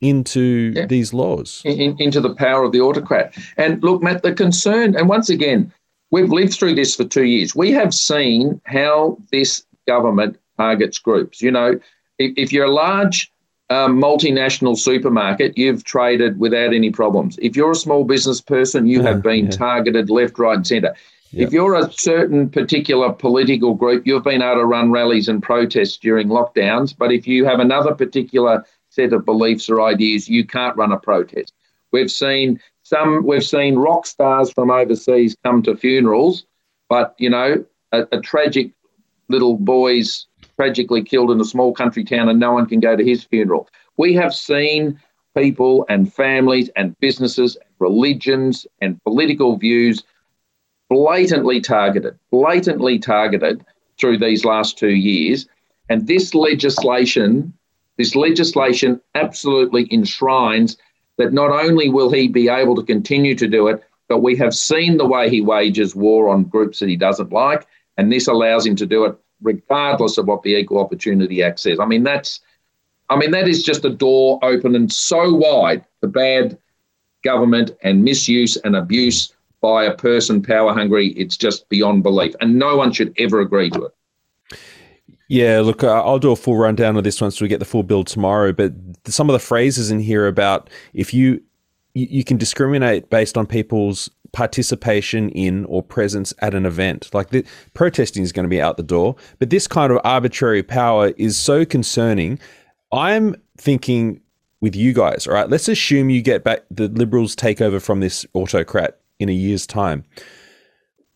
into 0.00 0.72
yeah. 0.74 0.86
these 0.86 1.14
laws, 1.14 1.62
in, 1.64 1.96
into 1.98 2.20
the 2.20 2.34
power 2.34 2.64
of 2.64 2.72
the 2.72 2.80
autocrat. 2.80 3.34
And 3.56 3.82
look, 3.82 4.02
Matt, 4.02 4.22
the 4.22 4.34
concern, 4.34 4.96
and 4.96 5.08
once 5.08 5.30
again, 5.30 5.72
we've 6.10 6.30
lived 6.30 6.54
through 6.54 6.74
this 6.74 6.94
for 6.94 7.04
two 7.04 7.24
years. 7.24 7.54
We 7.54 7.72
have 7.72 7.94
seen 7.94 8.60
how 8.64 9.18
this 9.32 9.64
government 9.86 10.38
targets 10.58 10.98
groups. 10.98 11.40
You 11.40 11.50
know, 11.50 11.80
if, 12.18 12.32
if 12.36 12.52
you're 12.52 12.66
a 12.66 12.72
large 12.72 13.30
um, 13.70 14.00
multinational 14.00 14.78
supermarket, 14.78 15.56
you've 15.56 15.84
traded 15.84 16.38
without 16.38 16.72
any 16.72 16.90
problems. 16.90 17.38
If 17.40 17.56
you're 17.56 17.72
a 17.72 17.76
small 17.76 18.04
business 18.04 18.40
person, 18.40 18.86
you 18.86 19.02
yeah, 19.02 19.08
have 19.08 19.22
been 19.22 19.46
yeah. 19.46 19.50
targeted 19.50 20.10
left, 20.10 20.38
right, 20.38 20.56
and 20.56 20.66
centre. 20.66 20.94
If 21.32 21.52
you're 21.52 21.74
a 21.74 21.92
certain 21.92 22.48
particular 22.48 23.12
political 23.12 23.74
group, 23.74 24.06
you've 24.06 24.24
been 24.24 24.40
able 24.40 24.60
to 24.60 24.64
run 24.64 24.90
rallies 24.90 25.28
and 25.28 25.42
protests 25.42 25.98
during 25.98 26.28
lockdowns. 26.28 26.96
But 26.96 27.12
if 27.12 27.26
you 27.26 27.44
have 27.44 27.60
another 27.60 27.94
particular 27.94 28.64
set 28.96 29.12
of 29.12 29.24
beliefs 29.24 29.68
or 29.70 29.82
ideas, 29.82 30.28
you 30.28 30.44
can't 30.44 30.76
run 30.76 30.90
a 30.90 30.98
protest. 30.98 31.52
We've 31.92 32.10
seen 32.10 32.60
some, 32.82 33.24
we've 33.24 33.44
seen 33.44 33.76
rock 33.76 34.06
stars 34.06 34.50
from 34.52 34.70
overseas 34.70 35.36
come 35.44 35.62
to 35.62 35.76
funerals, 35.76 36.46
but 36.88 37.14
you 37.18 37.30
know, 37.30 37.64
a, 37.92 38.06
a 38.10 38.20
tragic 38.20 38.72
little 39.28 39.56
boy's 39.56 40.26
tragically 40.56 41.02
killed 41.02 41.30
in 41.30 41.40
a 41.40 41.44
small 41.44 41.72
country 41.72 42.04
town 42.04 42.28
and 42.28 42.40
no 42.40 42.52
one 42.52 42.66
can 42.66 42.80
go 42.80 42.96
to 42.96 43.04
his 43.04 43.24
funeral. 43.24 43.68
We 43.96 44.14
have 44.14 44.34
seen 44.34 45.00
people 45.36 45.84
and 45.88 46.12
families 46.12 46.70
and 46.76 46.98
businesses, 46.98 47.56
and 47.56 47.70
religions 47.78 48.66
and 48.80 49.02
political 49.04 49.56
views 49.56 50.02
blatantly 50.88 51.60
targeted, 51.60 52.18
blatantly 52.30 52.98
targeted 52.98 53.64
through 53.98 54.18
these 54.18 54.44
last 54.44 54.78
two 54.78 54.94
years. 54.94 55.46
And 55.88 56.06
this 56.06 56.34
legislation 56.34 57.52
this 57.96 58.14
legislation 58.14 59.00
absolutely 59.14 59.88
enshrines 59.92 60.76
that 61.16 61.32
not 61.32 61.50
only 61.50 61.88
will 61.88 62.10
he 62.10 62.28
be 62.28 62.48
able 62.48 62.74
to 62.76 62.82
continue 62.82 63.34
to 63.34 63.48
do 63.48 63.68
it, 63.68 63.82
but 64.08 64.22
we 64.22 64.36
have 64.36 64.54
seen 64.54 64.96
the 64.96 65.06
way 65.06 65.28
he 65.28 65.40
wages 65.40 65.96
war 65.96 66.28
on 66.28 66.44
groups 66.44 66.78
that 66.78 66.88
he 66.88 66.96
doesn't 66.96 67.32
like, 67.32 67.66
and 67.96 68.12
this 68.12 68.28
allows 68.28 68.66
him 68.66 68.76
to 68.76 68.86
do 68.86 69.04
it 69.04 69.16
regardless 69.42 70.18
of 70.18 70.26
what 70.26 70.42
the 70.42 70.54
Equal 70.54 70.78
Opportunity 70.78 71.42
Act 71.42 71.60
says. 71.60 71.80
I 71.80 71.86
mean, 71.86 72.02
that's, 72.02 72.40
I 73.10 73.16
mean, 73.16 73.30
that 73.32 73.48
is 73.48 73.62
just 73.62 73.84
a 73.84 73.90
door 73.90 74.38
open 74.42 74.74
and 74.74 74.92
so 74.92 75.34
wide 75.34 75.84
for 76.00 76.08
bad 76.08 76.58
government 77.24 77.72
and 77.82 78.04
misuse 78.04 78.56
and 78.58 78.76
abuse 78.76 79.34
by 79.60 79.84
a 79.84 79.94
person 79.94 80.42
power 80.42 80.72
hungry. 80.72 81.08
It's 81.08 81.36
just 81.36 81.68
beyond 81.68 82.02
belief, 82.02 82.34
and 82.40 82.58
no 82.58 82.76
one 82.76 82.92
should 82.92 83.14
ever 83.18 83.40
agree 83.40 83.70
to 83.70 83.86
it. 83.86 83.94
Yeah, 85.28 85.60
look, 85.60 85.82
I'll 85.82 86.20
do 86.20 86.30
a 86.30 86.36
full 86.36 86.56
rundown 86.56 86.96
of 86.96 87.04
this 87.04 87.20
once 87.20 87.40
we 87.40 87.48
get 87.48 87.58
the 87.58 87.64
full 87.64 87.82
build 87.82 88.06
tomorrow. 88.06 88.52
But 88.52 88.72
some 89.06 89.28
of 89.28 89.32
the 89.32 89.40
phrases 89.40 89.90
in 89.90 89.98
here 90.00 90.26
about 90.26 90.70
if 90.94 91.12
you 91.12 91.42
you 91.94 92.24
can 92.24 92.36
discriminate 92.36 93.08
based 93.08 93.38
on 93.38 93.46
people's 93.46 94.10
participation 94.32 95.30
in 95.30 95.64
or 95.64 95.82
presence 95.82 96.34
at 96.40 96.54
an 96.54 96.66
event. 96.66 97.08
Like 97.14 97.30
the, 97.30 97.42
protesting 97.72 98.22
is 98.22 98.32
going 98.32 98.44
to 98.44 98.50
be 98.50 98.60
out 98.60 98.76
the 98.76 98.82
door, 98.82 99.16
but 99.38 99.48
this 99.48 99.66
kind 99.66 99.90
of 99.90 99.98
arbitrary 100.04 100.62
power 100.62 101.14
is 101.16 101.38
so 101.38 101.64
concerning. 101.64 102.38
I'm 102.92 103.34
thinking 103.56 104.20
with 104.60 104.76
you 104.76 104.92
guys. 104.92 105.26
All 105.26 105.32
right, 105.32 105.48
let's 105.48 105.68
assume 105.68 106.10
you 106.10 106.20
get 106.20 106.44
back 106.44 106.64
the 106.70 106.88
liberals 106.88 107.34
take 107.34 107.62
over 107.62 107.80
from 107.80 108.00
this 108.00 108.26
autocrat 108.34 109.00
in 109.18 109.30
a 109.30 109.32
year's 109.32 109.66
time. 109.66 110.04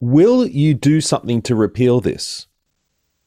Will 0.01 0.47
you 0.47 0.73
do 0.73 1.03
something 1.03 1.43
to 1.43 1.55
repeal 1.55 2.01
this? 2.01 2.47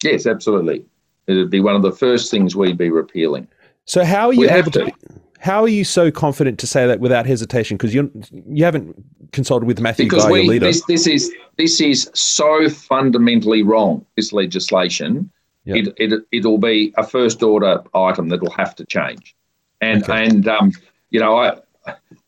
Yes, 0.04 0.28
absolutely. 0.28 0.86
It'd 1.28 1.50
be 1.50 1.62
one 1.62 1.76
of 1.76 1.82
the 1.82 1.92
first 1.92 2.30
things 2.30 2.56
we'd 2.56 2.78
be 2.78 2.90
repealing. 2.90 3.48
So 3.86 4.04
how 4.04 4.28
are 4.28 4.34
you 4.34 4.50
able 4.50 4.72
to, 4.72 4.86
to? 4.86 4.92
How 5.40 5.62
are 5.62 5.70
you 5.70 5.84
so 5.84 6.12
confident 6.12 6.60
to 6.60 6.68
say 6.68 6.88
that 6.88 7.00
without 7.00 7.26
hesitation? 7.26 7.78
Because 7.78 7.94
you 7.94 8.12
you 8.48 8.64
haven't 8.64 8.96
consulted 9.32 9.66
with 9.66 9.80
Matthew 9.80 10.06
because 10.06 10.24
Guy, 10.24 10.32
we, 10.32 10.42
your 10.42 10.54
leader. 10.54 10.66
This, 10.68 10.86
this 10.86 11.08
is 11.08 11.34
this 11.58 11.82
is 11.82 12.10
so 12.14 12.70
fundamentally 12.70 13.64
wrong. 13.64 14.06
This 14.16 14.32
legislation, 14.32 15.30
yep. 15.66 15.78
it, 15.78 15.94
it 15.98 16.22
it'll 16.32 16.58
be 16.58 16.94
a 16.98 17.06
first 17.06 17.44
order 17.44 17.82
item 17.94 18.30
that'll 18.30 18.52
have 18.52 18.76
to 18.76 18.86
change, 18.86 19.36
and 19.82 20.04
okay. 20.04 20.26
and 20.26 20.48
um, 20.48 20.72
you 21.10 21.20
know 21.20 21.38
I. 21.38 21.60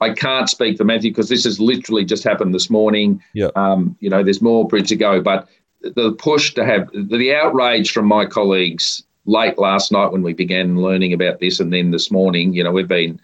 I 0.01 0.09
can't 0.13 0.49
speak 0.49 0.77
for 0.77 0.83
Matthew 0.83 1.11
because 1.11 1.29
this 1.29 1.45
has 1.45 1.61
literally 1.61 2.03
just 2.03 2.25
happened 2.25 2.53
this 2.53 2.69
morning. 2.69 3.23
Yeah. 3.33 3.51
Um, 3.55 3.95
you 4.01 4.09
know, 4.09 4.21
there's 4.21 4.41
more 4.41 4.67
bridge 4.67 4.89
to 4.89 4.97
go, 4.97 5.21
but 5.21 5.47
the 5.95 6.13
push 6.13 6.53
to 6.55 6.65
have 6.65 6.89
the 6.93 7.33
outrage 7.33 7.91
from 7.91 8.05
my 8.05 8.25
colleagues 8.25 9.03
late 9.25 9.57
last 9.57 9.91
night 9.91 10.11
when 10.11 10.21
we 10.21 10.33
began 10.33 10.81
learning 10.81 11.13
about 11.13 11.39
this, 11.39 11.59
and 11.59 11.73
then 11.73 11.91
this 11.91 12.11
morning, 12.11 12.53
you 12.53 12.63
know, 12.63 12.71
we've 12.71 12.87
been 12.87 13.19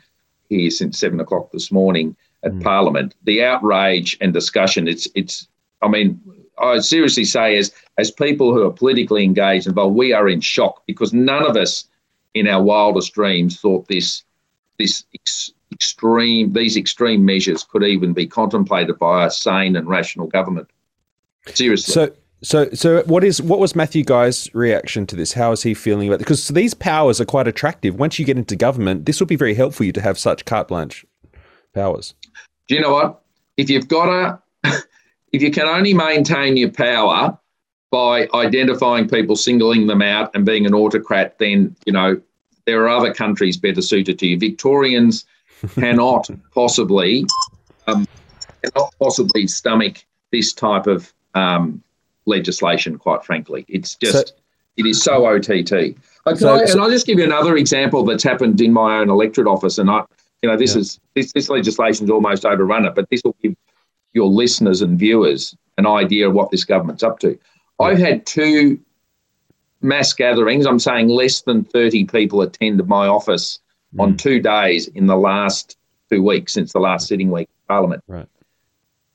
here 0.50 0.70
since 0.70 1.00
seven 1.00 1.20
o'clock 1.20 1.52
this 1.52 1.72
morning 1.72 2.16
at 2.44 2.52
mm. 2.52 2.64
Parliament. 2.64 3.16
The 3.24 3.44
outrage 3.44 4.18
and 4.22 4.34
discussion, 4.34 4.88
it's 4.88 5.08
it's. 5.16 5.48
I 5.82 5.88
mean, 5.88 6.22
I 6.60 6.80
seriously 6.80 7.26
say, 7.26 7.58
as 7.58 7.74
as 7.98 8.12
people 8.12 8.54
who 8.54 8.64
are 8.64 8.72
politically 8.72 9.24
engaged 9.24 9.68
involved, 9.68 9.96
we 9.96 10.14
are 10.14 10.30
in 10.30 10.42
shock 10.42 10.84
because 10.86 11.14
none 11.14 11.46
of 11.46 11.56
us, 11.56 11.86
in 12.34 12.48
our 12.48 12.62
wildest 12.62 13.14
dreams, 13.14 13.60
thought 13.60 13.88
this 13.88 14.24
this 14.78 15.04
ex- 15.14 15.52
extreme 15.72 16.54
these 16.54 16.78
extreme 16.78 17.26
measures 17.26 17.64
could 17.64 17.84
even 17.84 18.14
be 18.14 18.28
contemplated 18.28 19.00
by 19.00 19.26
a 19.26 19.32
sane 19.32 19.76
and 19.76 19.88
rational 19.88 20.28
government. 20.28 20.70
Seriously. 21.48 21.94
So 21.94 22.14
so, 22.44 22.70
so 22.72 23.04
what 23.04 23.24
is 23.24 23.42
what 23.42 23.60
was 23.60 23.76
Matthew 23.76 24.04
Guy's 24.04 24.54
reaction 24.56 25.06
to 25.08 25.16
this? 25.16 25.34
How 25.34 25.52
is 25.52 25.62
he 25.62 25.74
feeling 25.74 26.08
about 26.08 26.16
it? 26.16 26.20
Because 26.20 26.48
these 26.48 26.74
powers 26.74 27.22
are 27.22 27.26
quite 27.26 27.48
attractive. 27.48 28.00
Once 28.00 28.18
you 28.18 28.26
get 28.26 28.38
into 28.38 28.56
government, 28.56 29.06
this 29.06 29.20
will 29.20 29.28
be 29.28 29.36
very 29.36 29.54
helpful 29.54 29.78
for 29.78 29.84
you 29.84 29.92
to 29.92 30.02
have 30.02 30.18
such 30.18 30.46
carte 30.46 30.68
blanche 30.68 31.06
powers. 31.74 32.16
Do 32.68 32.76
you 32.76 32.82
know 32.82 32.94
what? 32.94 33.22
If 33.58 33.70
you've 33.70 33.88
got 33.88 34.10
a, 34.10 34.40
if 35.32 35.42
you 35.42 35.52
can 35.52 35.68
only 35.68 35.94
maintain 35.94 36.58
your 36.58 36.72
power 36.72 37.38
by 37.92 38.28
identifying 38.34 39.08
people, 39.08 39.36
singling 39.36 39.86
them 39.86 40.02
out, 40.02 40.32
and 40.34 40.46
being 40.46 40.66
an 40.66 40.74
autocrat, 40.74 41.38
then 41.38 41.76
you 41.86 41.94
know 41.94 42.20
there 42.66 42.84
are 42.84 42.90
other 42.90 43.14
countries 43.14 43.58
better 43.58 43.84
suited 43.84 44.18
to 44.18 44.26
you. 44.26 44.40
Victorians 44.40 45.26
cannot 45.76 46.28
possibly, 46.56 47.26
um, 47.86 48.08
cannot 48.64 48.94
possibly 49.00 49.46
stomach 49.46 50.04
this 50.32 50.54
type 50.54 50.88
of 50.88 51.14
um, 51.36 51.84
legislation. 52.26 52.98
Quite 52.98 53.24
frankly, 53.24 53.66
it's 53.68 53.96
just 53.96 54.30
so, 54.30 54.34
it 54.78 54.86
is 54.86 55.02
so 55.02 55.26
OTT. 55.26 55.98
Uh, 56.26 56.36
so, 56.36 56.56
I, 56.56 56.64
and 56.64 56.82
I'll 56.82 56.90
just 56.90 57.06
give 57.06 57.18
you 57.18 57.26
another 57.26 57.58
example 57.58 58.04
that's 58.06 58.24
happened 58.24 58.62
in 58.62 58.72
my 58.74 58.98
own 58.98 59.10
electorate 59.10 59.48
office, 59.48 59.78
and 59.78 59.90
I, 59.90 60.04
you 60.42 60.50
know, 60.50 60.58
this 60.58 60.76
yeah. 60.76 60.82
is 60.82 61.00
this 61.16 61.32
this 61.34 61.50
legislation's 61.50 62.10
almost 62.10 62.46
overrun 62.46 62.86
it, 62.86 62.96
but 62.96 63.10
this 63.10 63.22
will 63.24 63.36
give 63.42 63.56
your 64.14 64.28
listeners 64.28 64.82
and 64.82 65.00
viewers 65.00 65.56
an 65.78 65.88
idea 65.88 66.28
of 66.28 66.34
what 66.34 66.52
this 66.52 66.64
government's 66.64 67.04
up 67.04 67.20
to. 67.20 67.38
I've 67.80 67.98
had 67.98 68.26
two 68.26 68.80
mass 69.82 70.14
gatherings. 70.14 70.66
I'm 70.66 70.80
saying 70.80 71.08
less 71.10 71.42
than 71.42 71.64
30 71.64 72.06
people 72.06 72.42
attended 72.42 72.88
my 72.88 73.08
office 73.08 73.60
mm. 73.96 74.02
on 74.02 74.18
two 74.18 74.40
days 74.40 74.88
in 74.88 75.08
the 75.08 75.18
last 75.18 75.78
two 76.12 76.22
weeks 76.22 76.54
since 76.54 76.74
the 76.74 76.80
last 76.80 77.08
sitting 77.08 77.32
week 77.32 77.48
of 77.50 77.68
Parliament. 77.68 78.04
Right. 78.08 78.28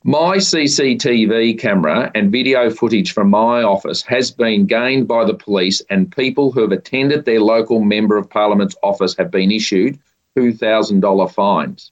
My 0.06 0.36
CCTV 0.36 1.58
camera 1.58 2.12
and 2.14 2.30
video 2.30 2.70
footage 2.70 3.12
from 3.12 3.28
my 3.28 3.64
office 3.64 4.02
has 4.02 4.30
been 4.30 4.66
gained 4.66 5.08
by 5.08 5.24
the 5.24 5.34
police, 5.34 5.82
and 5.90 6.14
people 6.14 6.52
who 6.52 6.60
have 6.60 6.70
attended 6.70 7.24
their 7.24 7.40
local 7.40 7.80
Member 7.80 8.16
of 8.16 8.30
Parliament's 8.30 8.76
office 8.84 9.16
have 9.16 9.32
been 9.32 9.50
issued 9.50 9.98
$2,000 10.38 11.32
fines. 11.32 11.90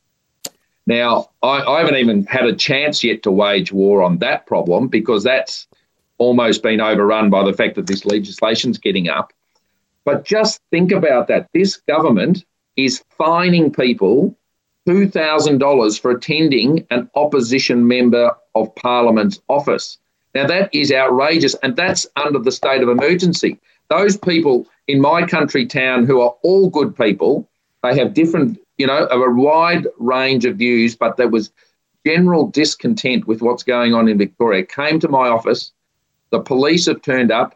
Now, 0.87 1.31
I, 1.43 1.63
I, 1.63 1.81
haven't 1.81 1.97
even 1.97 2.25
had 2.27 2.47
a 2.47 2.55
chance 2.55 3.03
yet 3.03 3.25
to 3.25 3.33
wage 3.33 3.73
war 3.73 4.01
on 4.01 4.19
that 4.19 4.47
problem 4.47 4.87
because 4.87 5.25
that's 5.25 5.67
almost 6.19 6.63
been 6.63 6.81
overrun 6.81 7.31
by 7.31 7.45
the 7.45 7.53
fact 7.53 7.75
that 7.75 7.89
this 7.89 8.05
legislation's 8.05 8.79
getting 8.79 9.09
up. 9.09 9.33
But 10.05 10.25
just 10.25 10.61
think 10.71 10.93
about 10.93 11.27
that. 11.27 11.49
This 11.53 11.79
government 11.79 12.45
is 12.77 13.03
fining 13.19 13.73
people 13.73 14.37
$2,000 14.89 16.01
for 16.01 16.11
attending 16.11 16.87
an 16.91 17.09
opposition 17.15 17.87
member 17.87 18.33
of 18.55 18.75
parliament's 18.75 19.41
office. 19.49 19.99
Now, 20.35 20.47
that 20.47 20.75
is 20.75 20.93
outrageous, 20.93 21.55
and 21.63 21.77
that's 21.77 22.07
under 22.17 22.39
the 22.39 22.53
state 22.53 22.83
of 22.83 22.89
emergency. 22.89 23.59
Those 23.89 24.17
people 24.17 24.67
in 24.89 25.01
my 25.01 25.27
country 25.27 25.67
town 25.67 26.07
who 26.07 26.21
are 26.21 26.35
all 26.43 26.69
good 26.71 26.97
people, 26.97 27.49
they 27.83 27.97
have 27.99 28.15
different, 28.15 28.59
you 28.79 28.87
know, 28.87 29.07
a 29.11 29.31
wide 29.31 29.87
range 29.99 30.45
of 30.45 30.57
views, 30.57 30.97
but 30.97 31.17
there 31.17 31.29
was 31.29 31.53
general 32.05 32.49
discontent 32.49 33.27
with 33.27 33.41
what's 33.41 33.63
going 33.63 33.95
on 33.95 34.09
in 34.09 34.19
Victoria, 34.19 34.65
came 34.65 34.99
to 35.01 35.09
my 35.09 35.29
office 35.29 35.73
the 36.35 36.41
police 36.41 36.87
have 36.87 37.01
turned 37.01 37.31
up, 37.31 37.55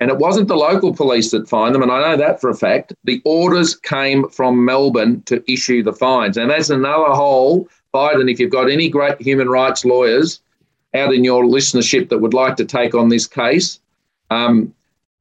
and 0.00 0.10
it 0.10 0.18
wasn't 0.18 0.48
the 0.48 0.56
local 0.56 0.94
police 0.94 1.30
that 1.32 1.48
fined 1.48 1.74
them, 1.74 1.82
and 1.82 1.90
I 1.90 2.10
know 2.10 2.16
that 2.16 2.40
for 2.40 2.50
a 2.50 2.54
fact. 2.54 2.92
The 3.04 3.20
orders 3.24 3.76
came 3.76 4.28
from 4.28 4.64
Melbourne 4.64 5.22
to 5.22 5.42
issue 5.50 5.82
the 5.82 5.92
fines, 5.92 6.36
and 6.36 6.50
that's 6.50 6.70
another 6.70 7.12
whole 7.12 7.68
Biden, 7.94 8.30
if 8.30 8.38
you've 8.38 8.50
got 8.50 8.70
any 8.70 8.88
great 8.88 9.20
human 9.20 9.48
rights 9.48 9.84
lawyers 9.84 10.40
out 10.94 11.12
in 11.12 11.24
your 11.24 11.44
listenership 11.44 12.08
that 12.08 12.18
would 12.18 12.34
like 12.34 12.56
to 12.56 12.64
take 12.64 12.94
on 12.94 13.08
this 13.08 13.26
case, 13.26 13.80
um, 14.30 14.74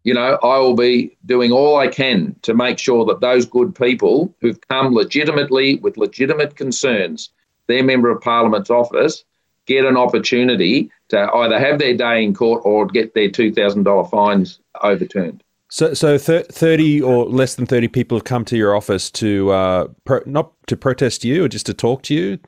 you 0.04 0.14
know, 0.14 0.38
I 0.44 0.58
will 0.60 0.76
be 0.76 1.18
doing 1.26 1.52
all 1.52 1.78
I 1.78 1.88
can 1.88 2.36
to 2.44 2.54
make 2.54 2.80
sure 2.80 3.06
that 3.06 3.20
those 3.20 3.46
good 3.46 3.76
people 3.76 4.34
who've 4.40 4.60
come 4.70 4.94
legitimately 4.94 5.76
with 5.78 5.98
legitimate 5.98 6.56
concerns, 6.56 7.30
their 7.68 7.84
member 7.84 8.10
of 8.10 8.22
parliament's 8.22 8.70
office, 8.70 9.24
get 9.66 9.86
an 9.86 9.98
opportunity 9.98 10.90
to 11.10 11.32
either 11.34 11.60
have 11.60 11.80
their 11.80 11.96
day 11.96 12.24
in 12.24 12.34
court 12.34 12.62
or 12.66 12.86
get 12.86 13.14
their 13.14 13.30
$2,000 13.30 14.10
fines 14.10 14.60
overturned. 14.82 15.44
So, 15.70 15.94
so 15.94 16.18
thirty 16.18 17.02
or 17.02 17.26
less 17.26 17.56
than 17.56 17.66
thirty 17.66 17.90
people 17.90 18.18
have 18.18 18.24
come 18.24 18.46
to 18.46 18.56
your 18.56 18.74
office 18.74 19.12
to 19.12 19.52
uh, 19.52 19.88
pro- 20.06 20.24
not 20.26 20.54
to 20.68 20.78
protest 20.78 21.26
you 21.26 21.44
or 21.44 21.50
just 21.50 21.66
to 21.66 21.74
talk 21.74 22.04
to 22.04 22.16
you. 22.16 22.40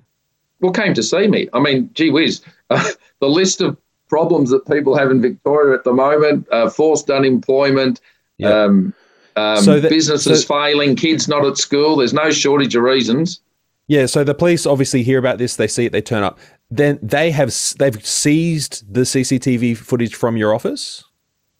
Well, 0.61 0.71
came 0.71 0.93
to 0.93 1.03
see 1.03 1.27
me. 1.27 1.49
I 1.53 1.59
mean, 1.59 1.89
gee 1.93 2.11
whiz, 2.11 2.41
uh, 2.69 2.91
the 3.19 3.27
list 3.27 3.59
of 3.59 3.77
problems 4.07 4.49
that 4.51 4.65
people 4.67 4.97
have 4.97 5.11
in 5.11 5.21
Victoria 5.21 5.77
at 5.77 5.83
the 5.83 5.91
moment: 5.91 6.47
uh, 6.53 6.69
forced 6.69 7.09
unemployment, 7.09 7.99
yep. 8.37 8.53
um, 8.53 8.93
um, 9.35 9.63
so 9.63 9.81
that, 9.81 9.89
businesses 9.89 10.45
so, 10.45 10.47
failing, 10.47 10.95
kids 10.95 11.27
not 11.27 11.45
at 11.45 11.57
school. 11.57 11.97
There's 11.97 12.13
no 12.13 12.31
shortage 12.31 12.73
of 12.75 12.83
reasons. 12.83 13.41
Yeah, 13.87 14.05
so 14.05 14.23
the 14.23 14.35
police 14.35 14.67
obviously 14.67 15.01
hear 15.01 15.17
about 15.17 15.39
this, 15.39 15.55
they 15.55 15.67
see 15.67 15.87
it, 15.87 15.91
they 15.91 16.01
turn 16.01 16.21
up. 16.23 16.39
Then 16.71 16.99
they 17.01 17.31
have 17.31 17.53
they've 17.79 18.05
seized 18.05 18.93
the 18.93 19.01
CCTV 19.01 19.75
footage 19.75 20.15
from 20.15 20.37
your 20.37 20.53
office 20.53 21.03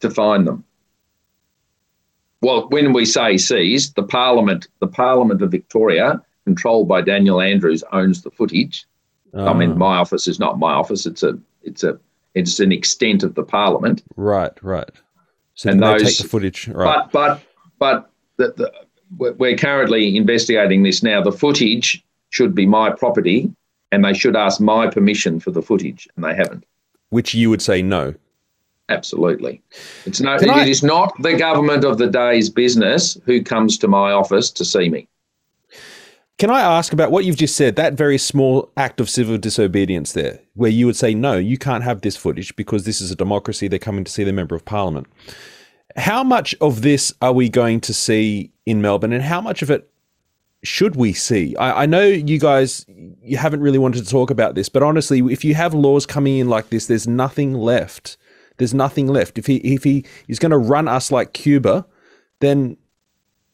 to 0.02 0.10
find 0.10 0.46
them. 0.46 0.64
Well, 2.42 2.70
when 2.70 2.94
we 2.94 3.06
say 3.06 3.38
seized, 3.38 3.96
the 3.96 4.04
Parliament, 4.04 4.68
the 4.80 4.88
Parliament 4.88 5.42
of 5.42 5.52
Victoria, 5.52 6.22
controlled 6.46 6.88
by 6.88 7.02
Daniel 7.02 7.42
Andrews, 7.42 7.84
owns 7.92 8.22
the 8.22 8.32
footage. 8.32 8.86
I 9.36 9.54
mean, 9.54 9.74
ah. 9.74 9.76
my 9.76 9.98
office 9.98 10.28
is 10.28 10.40
not 10.40 10.58
my 10.58 10.74
office; 10.74 11.06
it's 11.06 11.22
a, 11.22 11.38
it's 11.64 11.84
a, 11.84 12.00
it's 12.36 12.60
an 12.60 12.72
extent 12.72 13.24
of 13.24 13.36
the 13.36 13.44
Parliament. 13.44 14.04
Right, 14.16 14.54
right. 14.64 14.90
So 15.56 15.70
and 15.70 15.82
those, 15.82 16.04
take 16.04 16.18
the 16.18 16.28
footage, 16.28 16.68
right? 16.70 17.08
But, 17.12 17.12
but, 17.12 17.42
but 17.78 18.12
the, 18.38 18.54
the, 18.56 19.34
we're 19.34 19.58
currently 19.58 20.16
investigating 20.16 20.84
this 20.84 21.04
now. 21.04 21.22
The 21.22 21.32
footage 21.32 22.04
should 22.30 22.56
be 22.56 22.66
my 22.66 22.92
property 22.92 23.54
and 23.92 24.06
they 24.06 24.14
should 24.14 24.36
ask 24.36 24.60
my 24.62 24.88
permission 24.88 25.40
for 25.40 25.52
the 25.52 25.62
footage, 25.62 26.08
and 26.16 26.24
they 26.24 26.36
haven't. 26.36 26.66
Which 27.10 27.34
you 27.34 27.50
would 27.50 27.62
say 27.62 27.82
no. 27.82 28.14
Absolutely. 28.90 29.62
It's 30.06 30.20
no, 30.20 30.38
Can 30.40 30.50
it 30.50 30.56
I... 30.56 30.66
is 30.66 30.84
not 30.84 31.14
the 31.22 31.36
government 31.36 31.84
of 31.84 31.98
the 31.98 32.08
day's 32.08 32.50
business 32.50 33.18
who 33.26 33.44
comes 33.44 33.78
to 33.80 33.88
my 33.88 34.12
office 34.12 34.50
to 34.52 34.66
see 34.66 34.90
me. 34.90 35.08
Can 36.40 36.50
I 36.50 36.62
ask 36.62 36.94
about 36.94 37.12
what 37.12 37.26
you've 37.26 37.36
just 37.36 37.58
said, 37.58 37.76
that 37.76 37.94
very 37.94 38.18
small 38.18 38.72
act 38.78 39.02
of 39.02 39.10
civil 39.10 39.38
disobedience 39.38 40.14
there, 40.14 40.40
where 40.54 40.72
you 40.72 40.86
would 40.86 40.96
say, 40.96 41.14
no, 41.14 41.38
you 41.38 41.58
can't 41.58 41.84
have 41.84 42.02
this 42.02 42.16
footage 42.16 42.56
because 42.56 42.86
this 42.86 43.02
is 43.02 43.12
a 43.12 43.16
democracy, 43.16 43.68
they're 43.68 43.78
coming 43.78 44.06
to 44.06 44.12
see 44.12 44.24
the 44.24 44.32
Member 44.32 44.56
of 44.56 44.64
Parliament. 44.64 45.08
How 45.98 46.24
much 46.24 46.56
of 46.62 46.82
this 46.82 47.14
are 47.22 47.34
we 47.34 47.50
going 47.50 47.82
to 47.82 47.94
see 47.94 48.52
in 48.66 48.82
Melbourne, 48.82 49.12
and 49.12 49.24
how 49.24 49.42
much 49.42 49.62
of 49.62 49.70
it 49.70 49.90
should 50.64 50.96
we 50.96 51.14
see? 51.14 51.56
I, 51.56 51.84
I, 51.84 51.86
know 51.86 52.04
you 52.04 52.38
guys 52.38 52.86
you 53.22 53.38
haven't 53.38 53.62
really 53.62 53.78
wanted 53.78 54.04
to 54.04 54.10
talk 54.10 54.30
about 54.30 54.56
this, 54.56 54.70
but 54.70 54.84
honestly, 54.84 55.20
if 55.32 55.46
you 55.46 55.56
have 55.56 55.74
laws 55.74 56.06
coming 56.06 56.38
in 56.38 56.50
like 56.50 56.70
this, 56.70 56.88
there's 56.88 57.08
nothing 57.08 57.54
left. 57.54 58.18
There's 58.58 58.74
nothing 58.74 59.08
left. 59.08 59.38
If 59.38 59.46
he 59.48 59.58
if 59.58 59.84
he 59.84 60.06
is 60.28 60.38
going 60.38 60.52
to 60.52 60.58
run 60.58 60.88
us 60.88 61.12
like 61.12 61.34
Cuba, 61.34 61.86
then 62.42 62.76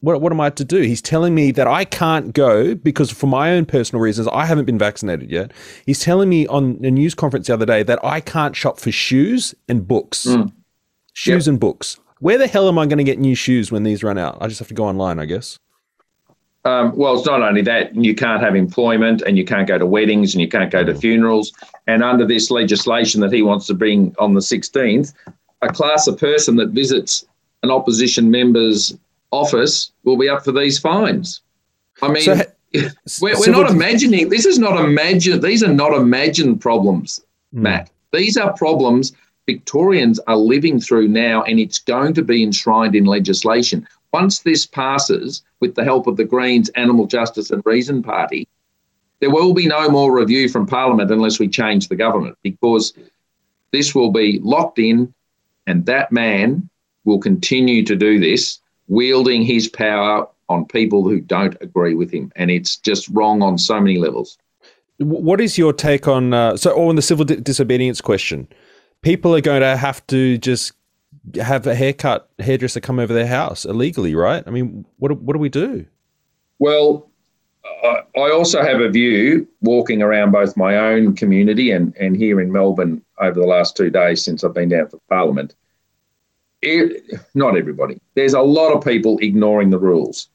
what 0.00 0.20
what 0.20 0.32
am 0.32 0.40
I 0.40 0.50
to 0.50 0.64
do? 0.64 0.80
He's 0.80 1.00
telling 1.00 1.34
me 1.34 1.52
that 1.52 1.68
I 1.68 1.84
can't 1.84 2.34
go 2.34 2.74
because 2.74 3.10
for 3.10 3.28
my 3.28 3.52
own 3.52 3.66
personal 3.66 4.02
reasons, 4.02 4.28
I 4.32 4.44
haven't 4.44 4.64
been 4.64 4.78
vaccinated 4.78 5.30
yet. 5.30 5.52
He's 5.84 6.00
telling 6.00 6.28
me 6.28 6.46
on 6.48 6.80
a 6.82 6.90
news 6.90 7.14
conference 7.14 7.46
the 7.46 7.54
other 7.54 7.66
day 7.66 7.84
that 7.84 8.04
I 8.04 8.20
can't 8.20 8.56
shop 8.56 8.80
for 8.80 8.90
shoes 8.90 9.54
and 9.68 9.86
books. 9.86 10.26
Mm. 10.26 10.52
Shoes 11.12 11.46
yep. 11.46 11.52
and 11.52 11.60
books. 11.60 11.98
Where 12.18 12.36
the 12.36 12.46
hell 12.46 12.68
am 12.68 12.78
I 12.78 12.86
going 12.86 12.98
to 12.98 13.04
get 13.04 13.18
new 13.18 13.34
shoes 13.34 13.70
when 13.70 13.84
these 13.84 14.02
run 14.02 14.18
out? 14.18 14.38
I 14.40 14.48
just 14.48 14.58
have 14.58 14.68
to 14.68 14.74
go 14.74 14.84
online, 14.84 15.18
I 15.18 15.24
guess. 15.24 15.58
Um, 16.66 16.96
well, 16.96 17.14
it's 17.14 17.24
not 17.24 17.42
only 17.42 17.62
that, 17.62 17.94
you 17.94 18.12
can't 18.12 18.42
have 18.42 18.56
employment 18.56 19.22
and 19.22 19.38
you 19.38 19.44
can't 19.44 19.68
go 19.68 19.78
to 19.78 19.86
weddings 19.86 20.34
and 20.34 20.40
you 20.40 20.48
can't 20.48 20.70
go 20.70 20.82
to 20.82 20.92
mm. 20.92 21.00
funerals. 21.00 21.52
And 21.86 22.02
under 22.02 22.26
this 22.26 22.50
legislation 22.50 23.20
that 23.20 23.32
he 23.32 23.42
wants 23.42 23.66
to 23.68 23.74
bring 23.74 24.12
on 24.18 24.34
the 24.34 24.40
16th, 24.40 25.14
a 25.62 25.68
class 25.68 26.08
of 26.08 26.18
person 26.18 26.56
that 26.56 26.70
visits 26.70 27.24
an 27.62 27.70
opposition 27.70 28.32
member's 28.32 28.96
office 29.30 29.92
will 30.02 30.16
be 30.16 30.28
up 30.28 30.44
for 30.44 30.50
these 30.50 30.76
fines. 30.76 31.40
I 32.02 32.08
mean, 32.08 32.22
so, 32.24 32.34
we're, 32.74 32.90
we're 33.20 33.36
so 33.36 33.52
not 33.52 33.70
imagining, 33.70 34.28
this 34.28 34.44
is 34.44 34.58
not 34.58 34.84
imagine, 34.84 35.40
these 35.40 35.62
are 35.62 35.72
not 35.72 35.92
imagined 35.92 36.60
problems, 36.60 37.20
mm. 37.54 37.60
Matt. 37.60 37.90
These 38.12 38.36
are 38.36 38.52
problems 38.54 39.12
Victorians 39.46 40.18
are 40.26 40.36
living 40.36 40.80
through 40.80 41.06
now, 41.06 41.44
and 41.44 41.60
it's 41.60 41.78
going 41.78 42.14
to 42.14 42.22
be 42.22 42.42
enshrined 42.42 42.96
in 42.96 43.04
legislation. 43.04 43.86
Once 44.20 44.38
this 44.38 44.64
passes, 44.64 45.42
with 45.60 45.74
the 45.74 45.84
help 45.84 46.06
of 46.06 46.16
the 46.16 46.24
Greens, 46.24 46.70
Animal 46.70 47.06
Justice 47.06 47.50
and 47.50 47.62
Reason 47.66 48.02
Party, 48.02 48.48
there 49.20 49.28
will 49.30 49.52
be 49.52 49.66
no 49.66 49.90
more 49.90 50.18
review 50.18 50.48
from 50.48 50.66
Parliament 50.66 51.10
unless 51.10 51.38
we 51.38 51.48
change 51.48 51.88
the 51.88 51.96
government 51.96 52.34
because 52.42 52.94
this 53.72 53.94
will 53.94 54.10
be 54.10 54.40
locked 54.42 54.78
in 54.78 55.12
and 55.66 55.84
that 55.84 56.12
man 56.12 56.66
will 57.04 57.18
continue 57.18 57.84
to 57.84 57.94
do 57.94 58.18
this, 58.18 58.58
wielding 58.88 59.42
his 59.42 59.68
power 59.68 60.26
on 60.48 60.64
people 60.64 61.06
who 61.06 61.20
don't 61.20 61.56
agree 61.60 61.92
with 61.92 62.10
him. 62.10 62.32
And 62.36 62.50
it's 62.50 62.76
just 62.76 63.06
wrong 63.10 63.42
on 63.42 63.58
so 63.58 63.78
many 63.78 63.98
levels. 63.98 64.38
What 64.96 65.42
is 65.42 65.58
your 65.58 65.74
take 65.74 66.08
on 66.08 66.32
uh, 66.32 66.56
so 66.56 66.70
on 66.88 66.96
the 66.96 67.02
civil 67.02 67.26
di- 67.26 67.36
disobedience 67.36 68.00
question? 68.00 68.48
People 69.02 69.36
are 69.36 69.42
going 69.42 69.60
to 69.60 69.76
have 69.76 70.06
to 70.06 70.38
just 70.38 70.72
have 71.34 71.66
a 71.66 71.74
haircut 71.74 72.28
hairdresser 72.38 72.80
come 72.80 72.98
over 72.98 73.12
their 73.12 73.26
house 73.26 73.64
illegally, 73.64 74.14
right? 74.14 74.42
I 74.46 74.50
mean, 74.50 74.84
what 74.98 75.20
what 75.20 75.34
do 75.34 75.38
we 75.38 75.48
do? 75.48 75.86
Well, 76.58 77.10
I 78.16 78.30
also 78.30 78.62
have 78.62 78.80
a 78.80 78.88
view 78.88 79.46
walking 79.60 80.02
around 80.02 80.30
both 80.30 80.56
my 80.56 80.76
own 80.76 81.14
community 81.14 81.70
and, 81.70 81.94
and 81.96 82.16
here 82.16 82.40
in 82.40 82.52
Melbourne 82.52 83.02
over 83.20 83.38
the 83.38 83.46
last 83.46 83.76
two 83.76 83.90
days 83.90 84.24
since 84.24 84.42
I've 84.42 84.54
been 84.54 84.70
down 84.70 84.88
for 84.88 85.00
Parliament. 85.08 85.54
It, 86.62 87.20
not 87.34 87.56
everybody. 87.56 88.00
There's 88.14 88.34
a 88.34 88.40
lot 88.40 88.72
of 88.72 88.84
people 88.84 89.18
ignoring 89.18 89.70
the 89.70 89.78
rules. 89.78 90.28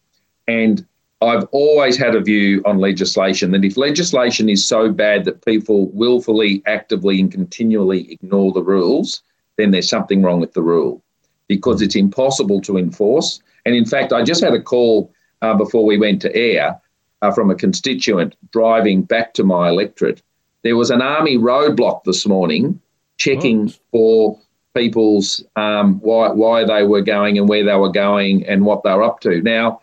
And 0.47 0.85
I've 1.21 1.45
always 1.51 1.97
had 1.97 2.15
a 2.15 2.21
view 2.21 2.61
on 2.65 2.79
legislation 2.79 3.51
that 3.51 3.65
if 3.65 3.77
legislation 3.77 4.49
is 4.49 4.67
so 4.67 4.91
bad 4.91 5.25
that 5.25 5.45
people 5.45 5.89
willfully, 5.91 6.61
actively, 6.65 7.19
and 7.19 7.31
continually 7.31 8.11
ignore 8.11 8.51
the 8.51 8.63
rules, 8.63 9.23
then 9.61 9.71
there's 9.71 9.89
something 9.89 10.23
wrong 10.23 10.39
with 10.39 10.53
the 10.53 10.63
rule 10.63 11.03
because 11.47 11.81
it's 11.81 11.95
impossible 11.95 12.61
to 12.61 12.77
enforce. 12.77 13.41
And 13.65 13.75
in 13.75 13.85
fact, 13.85 14.11
I 14.11 14.23
just 14.23 14.43
had 14.43 14.53
a 14.53 14.61
call 14.61 15.13
uh, 15.41 15.53
before 15.53 15.85
we 15.85 15.97
went 15.97 16.21
to 16.23 16.35
air 16.35 16.79
uh, 17.21 17.31
from 17.31 17.51
a 17.51 17.55
constituent 17.55 18.35
driving 18.51 19.03
back 19.03 19.33
to 19.35 19.43
my 19.43 19.69
electorate. 19.69 20.21
There 20.63 20.77
was 20.77 20.91
an 20.91 21.01
army 21.01 21.37
roadblock 21.37 22.03
this 22.03 22.25
morning 22.27 22.79
checking 23.17 23.69
oh. 23.69 23.73
for 23.91 24.39
people's 24.73 25.43
um, 25.55 25.99
why 25.99 26.29
why 26.29 26.63
they 26.63 26.83
were 26.83 27.01
going 27.01 27.37
and 27.37 27.49
where 27.49 27.65
they 27.65 27.75
were 27.75 27.91
going 27.91 28.45
and 28.47 28.65
what 28.65 28.83
they 28.83 28.93
were 28.93 29.03
up 29.03 29.19
to. 29.21 29.41
Now, 29.41 29.81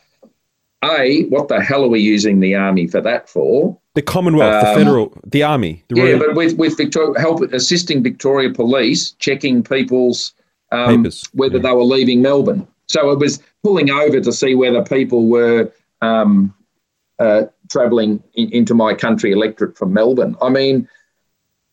a 0.82 1.24
what 1.24 1.48
the 1.48 1.60
hell 1.60 1.84
are 1.84 1.88
we 1.88 2.00
using 2.00 2.40
the 2.40 2.54
army 2.54 2.86
for 2.86 3.00
that 3.00 3.28
for? 3.28 3.78
The 3.98 4.02
Commonwealth, 4.02 4.64
um, 4.64 4.74
the 4.74 4.84
federal, 4.84 5.20
the 5.26 5.42
army. 5.42 5.82
The 5.88 5.96
yeah, 5.96 6.18
but 6.18 6.36
with 6.36 6.56
with 6.56 6.76
Victoria 6.76 7.18
help 7.18 7.40
assisting 7.52 8.00
Victoria 8.00 8.48
Police 8.48 9.10
checking 9.18 9.60
people's 9.60 10.34
um, 10.70 11.04
whether 11.32 11.56
yeah. 11.56 11.62
they 11.62 11.72
were 11.72 11.82
leaving 11.82 12.22
Melbourne. 12.22 12.64
So 12.86 13.10
it 13.10 13.18
was 13.18 13.42
pulling 13.64 13.90
over 13.90 14.20
to 14.20 14.32
see 14.32 14.54
whether 14.54 14.84
people 14.84 15.26
were 15.26 15.72
um, 16.00 16.54
uh, 17.18 17.46
travelling 17.72 18.22
in, 18.34 18.52
into 18.52 18.72
my 18.72 18.94
country 18.94 19.32
electorate 19.32 19.76
from 19.76 19.94
Melbourne. 19.94 20.36
I 20.40 20.50
mean, 20.50 20.88